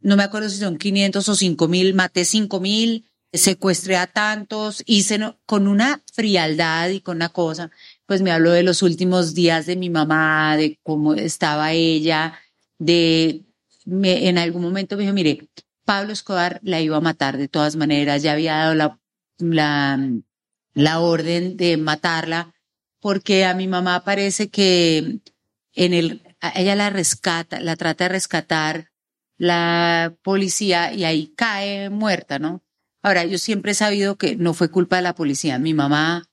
[0.01, 4.83] no me acuerdo si son 500 o 5 mil, maté 5 mil, secuestré a tantos,
[4.87, 7.71] hice no- con una frialdad y con una cosa,
[8.07, 12.39] pues me habló de los últimos días de mi mamá, de cómo estaba ella,
[12.79, 13.45] de,
[13.85, 15.49] en algún momento me dijo, mire,
[15.85, 19.01] Pablo Escobar la iba a matar de todas maneras, ya había dado la,
[19.39, 19.99] la,
[20.75, 22.55] la orden de matarla,
[23.01, 25.21] porque a mi mamá parece que
[25.75, 26.23] en el,
[26.55, 28.91] ella la rescata, la trata de rescatar
[29.39, 32.63] la policía y ahí cae muerta, ¿no?
[33.03, 35.59] Ahora, yo siempre he sabido que no fue culpa de la policía.
[35.59, 36.25] Mi mamá,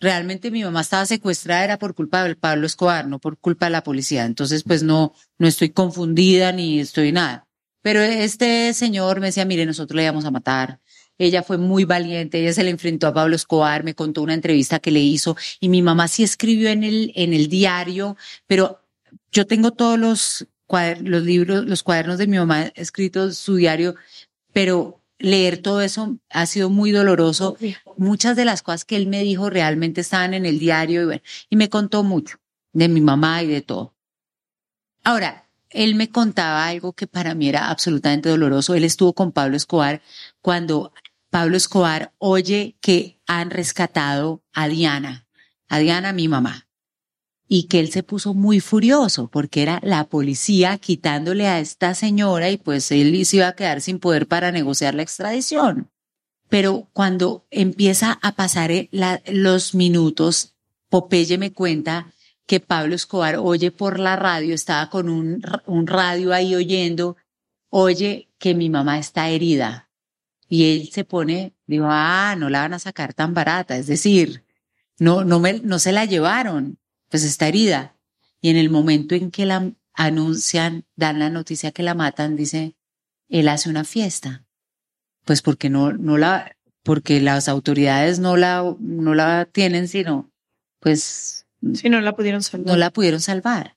[0.00, 3.70] realmente mi mamá estaba secuestrada, era por culpa del Pablo Escobar, no por culpa de
[3.70, 4.24] la policía.
[4.24, 7.46] Entonces, pues no, no estoy confundida ni estoy nada.
[7.82, 10.80] Pero este señor me decía, mire, nosotros le íbamos a matar.
[11.18, 14.78] Ella fue muy valiente, ella se le enfrentó a Pablo Escobar, me contó una entrevista
[14.78, 18.80] que le hizo y mi mamá sí escribió en el, en el diario, pero
[19.30, 23.96] yo tengo todos los, cuader- los libros, los cuadernos de mi mamá escritos, su diario,
[24.54, 27.56] pero leer todo eso ha sido muy doloroso.
[28.00, 31.12] Muchas de las cosas que él me dijo realmente estaban en el diario
[31.50, 32.38] y, me contó mucho
[32.72, 33.94] de mi mamá y de todo.
[35.04, 38.74] Ahora, él me contaba algo que para mí era absolutamente doloroso.
[38.74, 40.00] Él estuvo con Pablo Escobar
[40.40, 40.94] cuando
[41.28, 45.26] Pablo Escobar oye que han rescatado a Diana,
[45.68, 46.68] a Diana, mi mamá,
[47.48, 52.48] y que él se puso muy furioso porque era la policía quitándole a esta señora
[52.48, 55.90] y pues él se iba a quedar sin poder para negociar la extradición.
[56.50, 58.90] Pero cuando empieza a pasar eh,
[59.26, 60.56] los minutos,
[60.90, 62.12] Popeye me cuenta
[62.44, 67.16] que Pablo Escobar oye por la radio, estaba con un, un radio ahí oyendo,
[67.68, 69.88] oye que mi mamá está herida.
[70.48, 74.44] Y él se pone, digo, ah, no la van a sacar tan barata, es decir,
[74.98, 77.96] no, no me, no se la llevaron, pues está herida.
[78.40, 82.74] Y en el momento en que la anuncian, dan la noticia que la matan, dice,
[83.28, 84.44] él hace una fiesta.
[85.24, 90.30] Pues porque no, no la, porque las autoridades no la, no la tienen, sino,
[90.80, 92.66] pues, Si no la pudieron salvar.
[92.66, 93.76] no la pudieron salvar.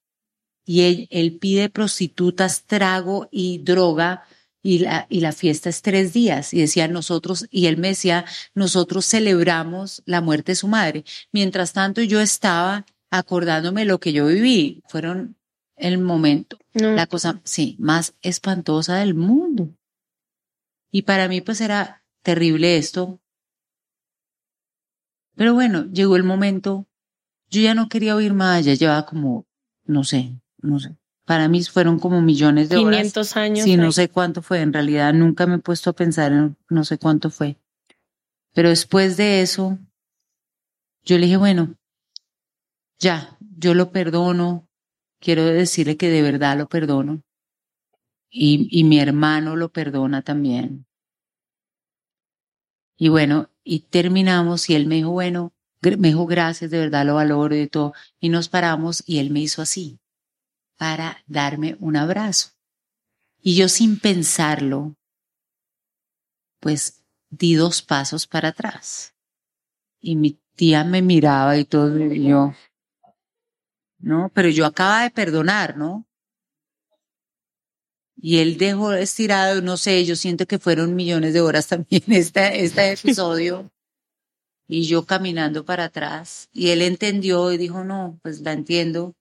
[0.66, 4.24] Y él, él pide prostitutas, trago y droga
[4.62, 6.54] y la, y la fiesta es tres días.
[6.54, 8.24] Y decía nosotros, y él me decía,
[8.56, 11.04] nosotros celebramos la muerte de su madre.
[11.34, 14.82] Mientras tanto yo estaba acordándome lo que yo viví.
[14.88, 15.36] Fueron
[15.76, 16.92] el momento, No.
[16.94, 19.70] la cosa, sí, más espantosa del mundo.
[20.94, 23.20] Y para mí pues era terrible esto.
[25.36, 26.88] Pero bueno, llegó el momento
[27.54, 29.46] yo ya no quería oír más, ya llevaba como,
[29.86, 30.98] no sé, no sé.
[31.24, 32.98] Para mí fueron como millones de horas.
[32.98, 33.64] 500 años.
[33.64, 34.62] Sí, no sé cuánto fue.
[34.62, 37.58] En realidad nunca me he puesto a pensar en no sé cuánto fue.
[38.54, 39.78] Pero después de eso,
[41.04, 41.76] yo le dije, bueno,
[42.98, 44.68] ya, yo lo perdono.
[45.20, 47.22] Quiero decirle que de verdad lo perdono.
[48.36, 50.88] Y, y mi hermano lo perdona también.
[52.98, 57.16] Y bueno, y terminamos y él me dijo, bueno, me dijo gracias, de verdad lo
[57.16, 57.94] valoro y todo.
[58.20, 60.00] Y nos paramos y él me hizo así
[60.78, 62.50] para darme un abrazo.
[63.42, 64.96] Y yo sin pensarlo,
[66.60, 69.14] pues di dos pasos para atrás.
[70.00, 72.54] Y mi tía me miraba y todo, y yo,
[74.00, 76.06] no, pero yo acaba de perdonar, ¿no?
[78.16, 82.64] Y él dejó estirado, no sé, yo siento que fueron millones de horas también este,
[82.64, 83.72] este episodio.
[84.68, 86.50] Y yo caminando para atrás.
[86.54, 89.16] Y él entendió y dijo, no, pues la entiendo.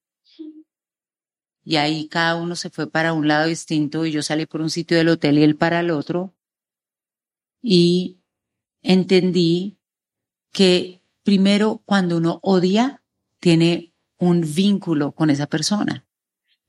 [1.64, 4.70] Y ahí cada uno se fue para un lado distinto y yo salí por un
[4.70, 6.34] sitio del hotel y él para el otro.
[7.60, 8.18] Y
[8.82, 9.78] entendí
[10.52, 13.02] que primero cuando uno odia,
[13.38, 16.06] tiene un vínculo con esa persona.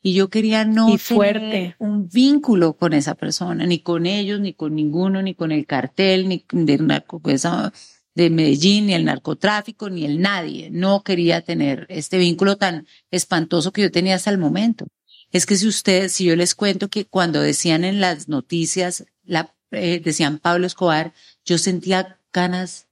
[0.06, 1.40] Y yo quería no Y fuerte.
[1.40, 5.66] tener un vínculo con esa persona, ni con ellos, ni con ninguno, ni con el
[5.66, 7.72] cartel, ni del narco, esa-
[8.14, 10.70] de Medellín, ni el narcotráfico, ni el nadie.
[10.70, 14.86] No quería tener este vínculo tan espantoso que yo tenía hasta el momento.
[15.32, 19.56] Es que si ustedes, si yo les cuento que cuando decían en las noticias, la,
[19.72, 21.14] eh, decían Pablo Escobar,
[21.46, 22.88] yo sentía ganas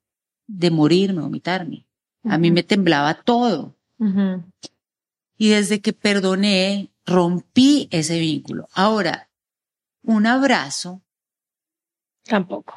[0.47, 1.85] de morirme, vomitarme.
[2.23, 3.75] A mí me temblaba todo.
[5.41, 8.67] Y desde que perdoné, rompí ese vínculo.
[8.73, 9.31] Ahora,
[10.03, 11.01] un abrazo,
[12.21, 12.75] Tampoco.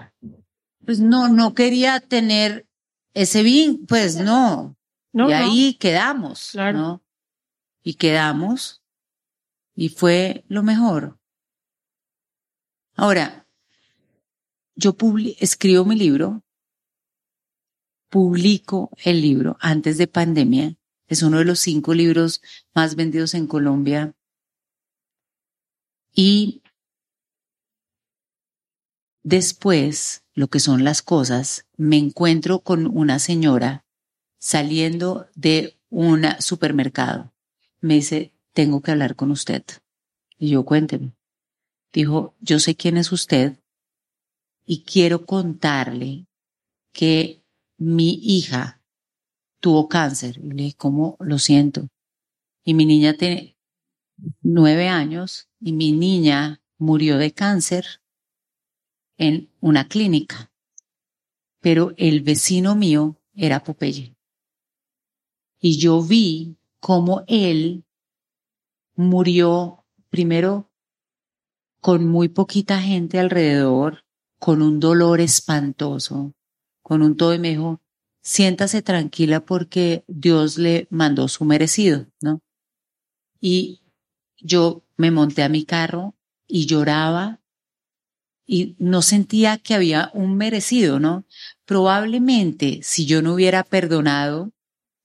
[0.82, 2.66] pues no, no quería tener
[3.12, 4.78] ese vínculo, pues no.
[5.12, 5.36] No, y no.
[5.36, 6.78] ahí quedamos, Claro.
[6.78, 7.04] ¿no?
[7.82, 8.82] Y quedamos
[9.74, 11.20] y fue lo mejor.
[12.96, 13.46] Ahora,
[14.74, 14.96] yo
[15.38, 16.42] escribo mi libro,
[18.08, 22.42] publico el libro antes de pandemia, es uno de los cinco libros
[22.74, 24.14] más vendidos en Colombia.
[26.12, 26.62] Y
[29.22, 33.84] después, lo que son las cosas, me encuentro con una señora
[34.38, 37.32] saliendo de un supermercado.
[37.80, 39.64] Me dice, tengo que hablar con usted.
[40.38, 41.14] Y yo, cuénteme.
[41.92, 43.58] Dijo, yo sé quién es usted
[44.66, 46.26] y quiero contarle
[46.92, 47.44] que
[47.76, 48.80] mi hija
[49.64, 50.36] tuvo cáncer.
[50.36, 51.16] Y le dije, ¿cómo?
[51.20, 51.88] Lo siento.
[52.64, 53.56] Y mi niña tiene
[54.42, 58.02] nueve años y mi niña murió de cáncer
[59.16, 60.52] en una clínica.
[61.60, 64.14] Pero el vecino mío era Popeye.
[65.58, 67.86] Y yo vi cómo él
[68.96, 70.70] murió primero
[71.80, 74.04] con muy poquita gente alrededor,
[74.38, 76.34] con un dolor espantoso,
[76.82, 77.38] con un todo y
[78.24, 82.40] siéntase tranquila porque Dios le mandó su merecido, ¿no?
[83.40, 83.82] Y
[84.38, 86.16] yo me monté a mi carro
[86.48, 87.40] y lloraba
[88.46, 91.24] y no sentía que había un merecido, ¿no?
[91.64, 94.52] Probablemente si yo no hubiera perdonado,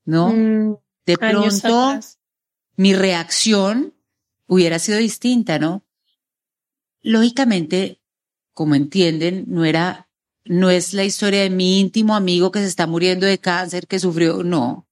[0.05, 0.29] ¿no?
[0.29, 1.99] Mm, de pronto
[2.75, 3.93] mi reacción
[4.47, 5.85] hubiera sido distinta, ¿no?
[7.01, 8.01] Lógicamente,
[8.53, 10.08] como entienden, no era,
[10.49, 13.99] no es la historia de mi íntimo amigo que se está muriendo de cáncer, que
[13.99, 14.87] sufrió, no,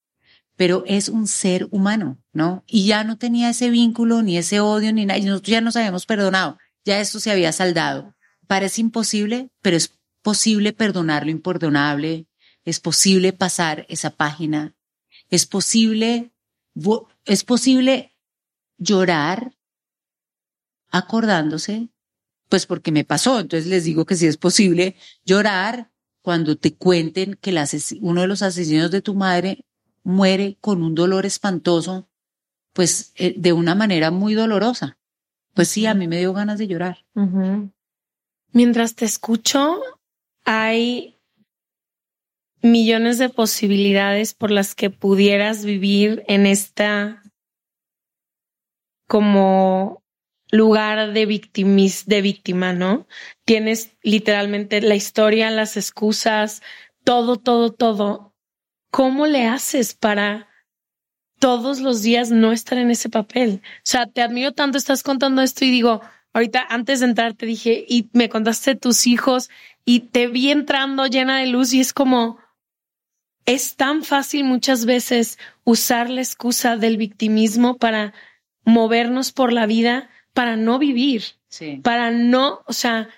[0.56, 2.64] pero es un ser humano, ¿no?
[2.68, 5.76] Y ya no tenía ese vínculo, ni ese odio, ni nada, y nosotros ya nos
[5.76, 8.16] habíamos perdonado, ya esto se había saldado.
[8.46, 12.28] Parece imposible, pero es posible perdonar lo imperdonable,
[12.64, 14.76] es posible pasar esa página,
[15.32, 16.34] es posible,
[17.26, 18.16] es posible
[18.78, 19.56] llorar
[20.90, 21.90] acordándose,
[22.50, 24.96] pues porque me pasó, entonces les digo que sí es posible
[25.26, 25.92] llorar
[26.22, 27.60] cuando te cuenten que el
[28.02, 29.66] uno de los asesinos de tu madre
[30.04, 32.10] muere con un dolor espantoso,
[32.74, 34.98] pues eh, de una manera muy dolorosa.
[35.54, 37.06] Pues sí, a mí me dio ganas de llorar.
[38.52, 39.82] Mientras te escucho,
[40.46, 41.18] hay
[42.62, 47.24] millones de posibilidades por las que pudieras vivir en esta
[49.08, 50.04] como
[50.52, 53.08] lugar de victimis, de víctima, ¿no?
[53.46, 56.62] Tienes literalmente la historia, las excusas,
[57.04, 58.34] todo, todo, todo.
[58.92, 60.48] ¿Cómo le haces para
[61.40, 63.62] todos los días no estar en ese papel?
[63.64, 66.02] O sea, te admiro tanto, estás contando esto y digo,
[66.34, 69.50] ahorita antes de entrar te dije, y me contaste tus hijos
[69.86, 72.40] y te vi entrando llena de luz y es como,
[73.46, 78.14] es tan fácil muchas veces usar la excusa del victimismo para
[78.66, 81.80] movernos por la vida, para no vivir Sí.
[81.84, 83.10] para no, o sea,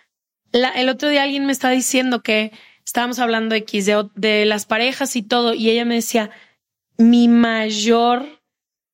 [0.53, 2.53] la- el otro día alguien me estaba diciendo que
[2.86, 6.30] estábamos hablando X de las parejas y todo, y ella me decía,
[6.97, 8.41] mi mayor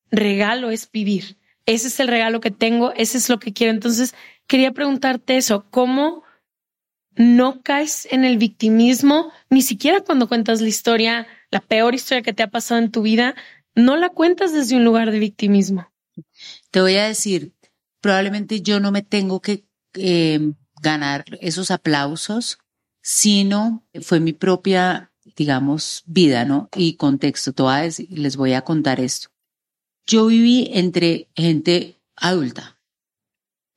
[0.10, 1.38] regalo es vivir.
[1.68, 3.72] Ese es el regalo que tengo, ese es lo que quiero.
[3.74, 4.16] Entonces,
[4.48, 6.24] quería preguntarte eso, ¿cómo
[7.16, 9.32] no caes en el victimismo?
[9.52, 13.02] Ni siquiera cuando cuentas la historia, la peor historia que te ha pasado en tu
[13.04, 13.36] vida,
[13.76, 15.92] no la cuentas desde un lugar de victimismo.
[16.72, 17.52] Te voy a decir,
[18.06, 22.60] probablemente yo no me tengo que eh, ganar esos aplausos,
[23.02, 26.70] sino fue mi propia, digamos, vida, ¿no?
[26.76, 27.52] Y contexto.
[27.52, 29.30] Decir- les voy a contar esto.
[30.06, 32.80] Yo viví entre gente adulta,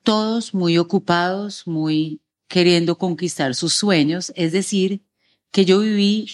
[0.03, 5.07] todos muy ocupados, muy queriendo conquistar sus sueños, es decir,
[5.51, 6.31] que yo viví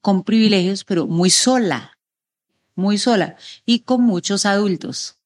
[0.00, 1.96] con privilegios, pero muy sola,
[2.74, 5.17] muy sola y con muchos adultos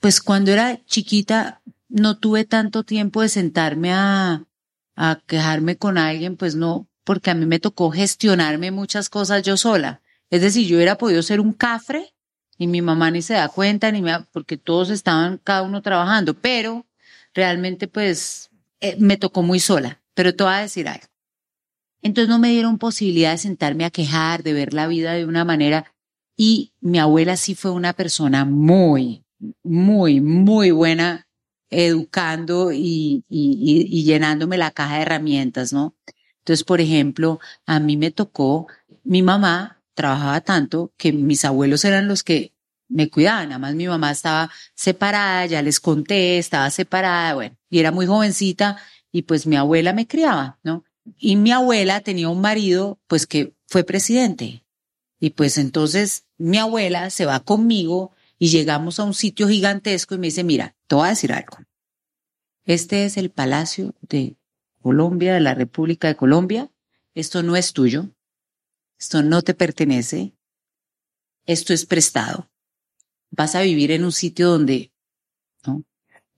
[0.00, 4.46] pues cuando era chiquita no tuve tanto tiempo de sentarme a,
[4.96, 9.56] a quejarme con alguien, pues no, porque a mí me tocó gestionarme muchas cosas yo
[9.56, 10.00] sola.
[10.30, 12.14] Es decir, yo hubiera podido ser un cafre
[12.56, 16.34] y mi mamá ni se da cuenta, ni me, porque todos estaban cada uno trabajando,
[16.34, 16.86] pero
[17.34, 20.00] realmente pues eh, me tocó muy sola.
[20.14, 21.06] Pero te voy a decir algo.
[22.02, 25.44] Entonces no me dieron posibilidad de sentarme a quejar, de ver la vida de una
[25.44, 25.92] manera.
[26.36, 29.24] Y mi abuela sí fue una persona muy,
[29.62, 31.28] muy, muy buena
[31.70, 35.94] educando y, y, llenándome la caja de herramientas, ¿no?
[36.38, 38.66] Entonces, por ejemplo, a mí me tocó,
[39.04, 42.52] mi mamá trabajaba tanto que mis abuelos eran los que
[42.88, 47.78] me cuidaban, nada más mi mamá estaba separada, ya les conté, estaba separada, bueno, y
[47.78, 48.78] era muy jovencita
[49.12, 50.84] y pues mi abuela me criaba, ¿no?
[51.18, 54.64] Y mi abuela tenía un marido, pues que fue presidente.
[55.20, 58.12] Y pues entonces mi abuela se va conmigo
[58.42, 61.58] y llegamos a un sitio gigantesco y me dice, mira, te voy a decir algo.
[62.64, 64.38] Este es el Palacio de
[64.80, 66.72] Colombia, de la República de Colombia.
[67.14, 68.08] Esto no es tuyo.
[68.98, 70.32] Esto no te pertenece.
[71.44, 72.50] Esto es prestado.
[73.30, 74.90] Vas a vivir en un sitio donde,
[75.66, 75.84] ¿no?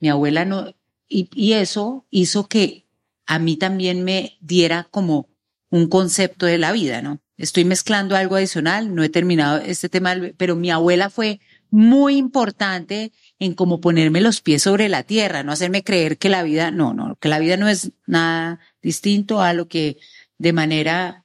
[0.00, 0.74] Mi abuela no,
[1.08, 2.88] y, y eso hizo que
[3.26, 5.28] a mí también me diera como
[5.70, 7.20] un concepto de la vida, ¿no?
[7.36, 11.40] Estoy mezclando algo adicional, no he terminado este tema, pero mi abuela fue
[11.72, 16.42] muy importante en cómo ponerme los pies sobre la tierra, no hacerme creer que la
[16.42, 19.96] vida, no, no, que la vida no es nada distinto a lo que
[20.36, 21.24] de manera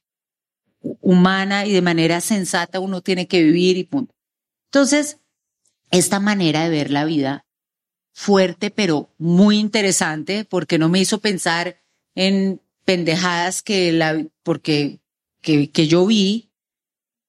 [0.80, 4.16] humana y de manera sensata uno tiene que vivir y punto.
[4.72, 5.20] Entonces,
[5.91, 7.45] esta manera de ver la vida
[8.14, 11.82] fuerte, pero muy interesante, porque no me hizo pensar
[12.16, 15.02] en pendejadas que la, porque,
[15.41, 16.52] que, que yo vi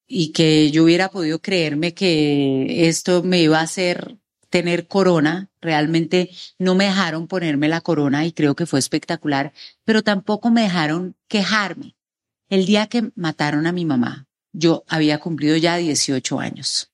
[0.09, 4.17] y que yo hubiera podido creerme que esto me iba a hacer
[4.49, 5.51] tener corona.
[5.61, 9.53] Realmente no me dejaron ponerme la corona y creo que fue espectacular,
[9.85, 11.95] pero tampoco me dejaron quejarme.
[12.49, 16.91] El día que mataron a mi mamá, yo había cumplido ya 18 años.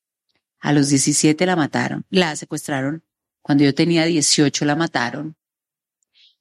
[0.58, 3.04] A los 17 la mataron, la secuestraron.
[3.42, 5.36] Cuando yo tenía 18 la mataron.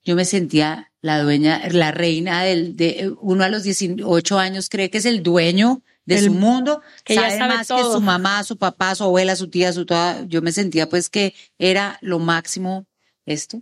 [0.03, 4.89] Yo me sentía la dueña, la reina del, de uno a los 18 años cree
[4.89, 8.01] que es el dueño de El- su mundo, que ya sabe, sabe más que su
[8.01, 10.23] mamá, su papá, su abuela, su tía, su toda.
[10.25, 12.85] Yo me sentía pues que era lo máximo
[13.25, 13.61] esto.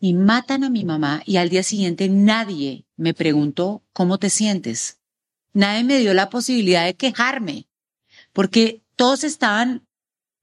[0.00, 4.98] Y matan a mi mamá y al día siguiente nadie me preguntó cómo te sientes.
[5.52, 7.68] Nadie me dio la posibilidad de quejarme,
[8.32, 9.86] porque todos estaban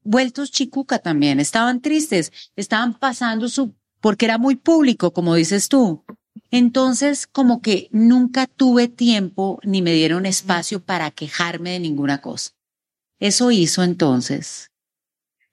[0.03, 6.03] vueltos chicuca también, estaban tristes, estaban pasando su, porque era muy público, como dices tú.
[6.51, 12.51] Entonces, como que nunca tuve tiempo ni me dieron espacio para quejarme de ninguna cosa.
[13.19, 14.71] Eso hizo entonces.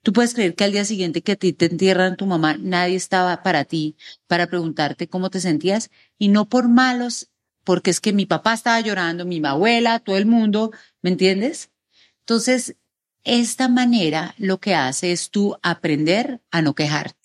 [0.03, 2.95] Tú puedes creer que al día siguiente que a ti te entierran tu mamá, nadie
[2.95, 3.95] estaba para ti,
[4.27, 7.29] para preguntarte cómo te sentías, y no por malos,
[7.63, 10.71] porque es que mi papá estaba llorando, mi abuela, todo el mundo,
[11.01, 11.71] ¿me entiendes?
[12.19, 12.75] Entonces,
[13.23, 17.22] esta manera lo que hace es tú aprender a no quejarte.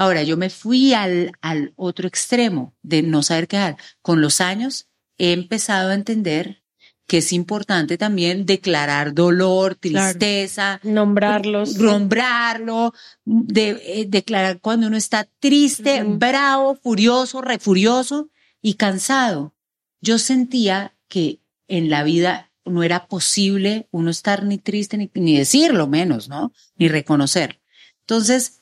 [0.00, 3.76] Ahora, yo me fui al, al otro extremo de no saber quejar.
[4.00, 4.88] Con los años
[5.18, 6.62] he empezado a entender
[7.06, 10.08] que es importante también declarar dolor, Claro.
[10.18, 11.76] tristeza, Nombrarlos.
[11.76, 12.94] nombrarlo,
[13.26, 18.30] de, eh, declarar cuando uno está triste, bravo, furioso, refurioso
[18.62, 19.54] y cansado.
[20.00, 25.36] Yo sentía que en la vida no era posible uno estar ni triste ni, ni
[25.36, 26.52] decirlo menos, ¿no?
[26.76, 27.60] Ni reconocer.
[28.06, 28.59] Entonces,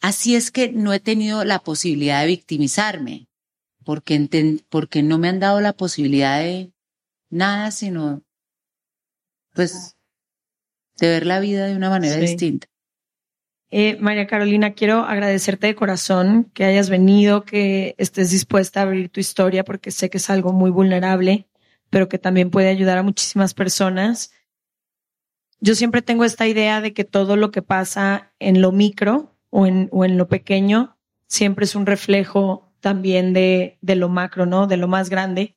[0.00, 3.28] así es que no he tenido la posibilidad de victimizarme,
[3.84, 6.72] porque, porque no me han dado la posibilidad de
[7.30, 8.22] nada, sino,
[9.54, 9.96] pues,
[10.98, 12.22] de ver la vida de una manera Sí.
[12.22, 12.66] distinta.
[13.72, 19.10] Eh, María Carolina, quiero agradecerte de corazón que hayas venido, que estés dispuesta a abrir
[19.10, 21.46] tu historia, porque sé que es algo muy vulnerable,
[21.88, 24.32] pero que también puede ayudar a muchísimas personas.
[25.60, 29.66] Yo siempre tengo esta idea de que todo lo que pasa en lo micro o
[29.66, 30.96] en, o en lo pequeño
[31.26, 34.66] siempre es un reflejo también de, de lo macro, ¿no?
[34.66, 35.56] De lo más grande.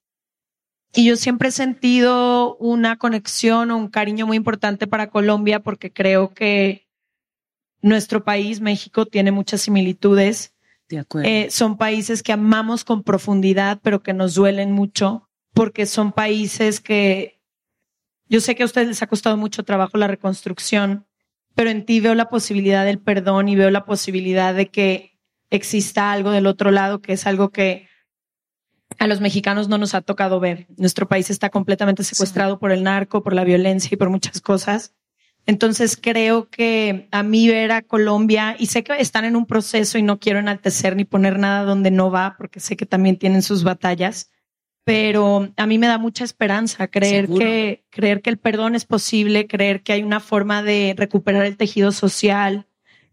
[0.94, 5.92] Y yo siempre he sentido una conexión o un cariño muy importante para Colombia porque
[5.92, 6.88] creo que
[7.82, 10.54] nuestro país, México, tiene muchas similitudes.
[10.88, 11.28] De acuerdo.
[11.28, 16.80] Eh, son países que amamos con profundidad, pero que nos duelen mucho, porque son países
[16.80, 17.42] que
[18.30, 21.06] yo sé que a ustedes les ha costado mucho trabajo la reconstrucción,
[21.56, 26.12] pero en ti veo la posibilidad del perdón y veo la posibilidad de que exista
[26.12, 27.88] algo del otro lado, que es algo que
[29.00, 30.68] a los mexicanos no nos ha tocado ver.
[30.78, 34.94] Nuestro país está completamente secuestrado por el narco, por la violencia y por muchas cosas.
[35.46, 39.98] Entonces creo que a mí ver a Colombia, y sé que están en un proceso
[39.98, 43.42] y no quiero enaltecer ni poner nada donde no va, porque sé que también tienen
[43.42, 44.32] sus batallas,
[44.84, 47.40] pero a mí me da mucha esperanza creer Seguro.
[47.40, 51.58] que, creer que el perdón es posible, creer que hay una forma de recuperar el
[51.58, 52.68] tejido social,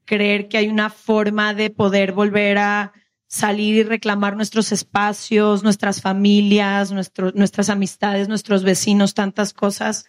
[0.04, 2.92] creer que hay una forma de poder volver a
[3.28, 10.06] salir y reclamar nuestros espacios, nuestras familias, nuestro- nuestras amistades, nuestros vecinos, tantas cosas.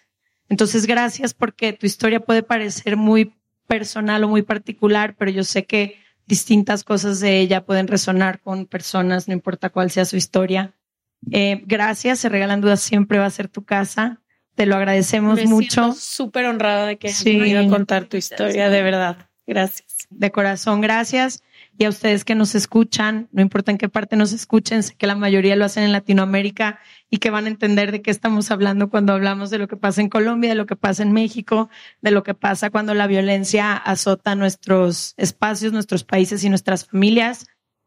[0.50, 3.36] Entonces, gracias porque tu historia puede parecer muy
[3.68, 8.66] personal o muy particular, pero yo sé que distintas cosas de ella pueden resonar con
[8.66, 10.74] personas, no importa cuál sea su historia.
[11.32, 14.20] Eh, gracias, se regalan dudas, siempre va a ser tu casa.
[14.56, 17.38] Te lo agradecemos Me mucho súper honrada de que hayas Sí.
[17.40, 19.18] venido a contar tu historia, de verdad.
[19.48, 19.88] Gracias.
[20.10, 21.42] de corazón, gracias.
[21.78, 25.08] Y a ustedes que nos escuchan, no importa en qué parte nos escuchen, sé que
[25.08, 28.90] la mayoría lo hacen en Latinoamérica y que van a entender de qué estamos hablando
[28.90, 31.70] cuando hablamos de lo que pasa en Colombia, de lo que pasa en México,
[32.02, 37.48] de lo que pasa cuando la violencia azota nuestros espacios, nuestros países y nuestras familias.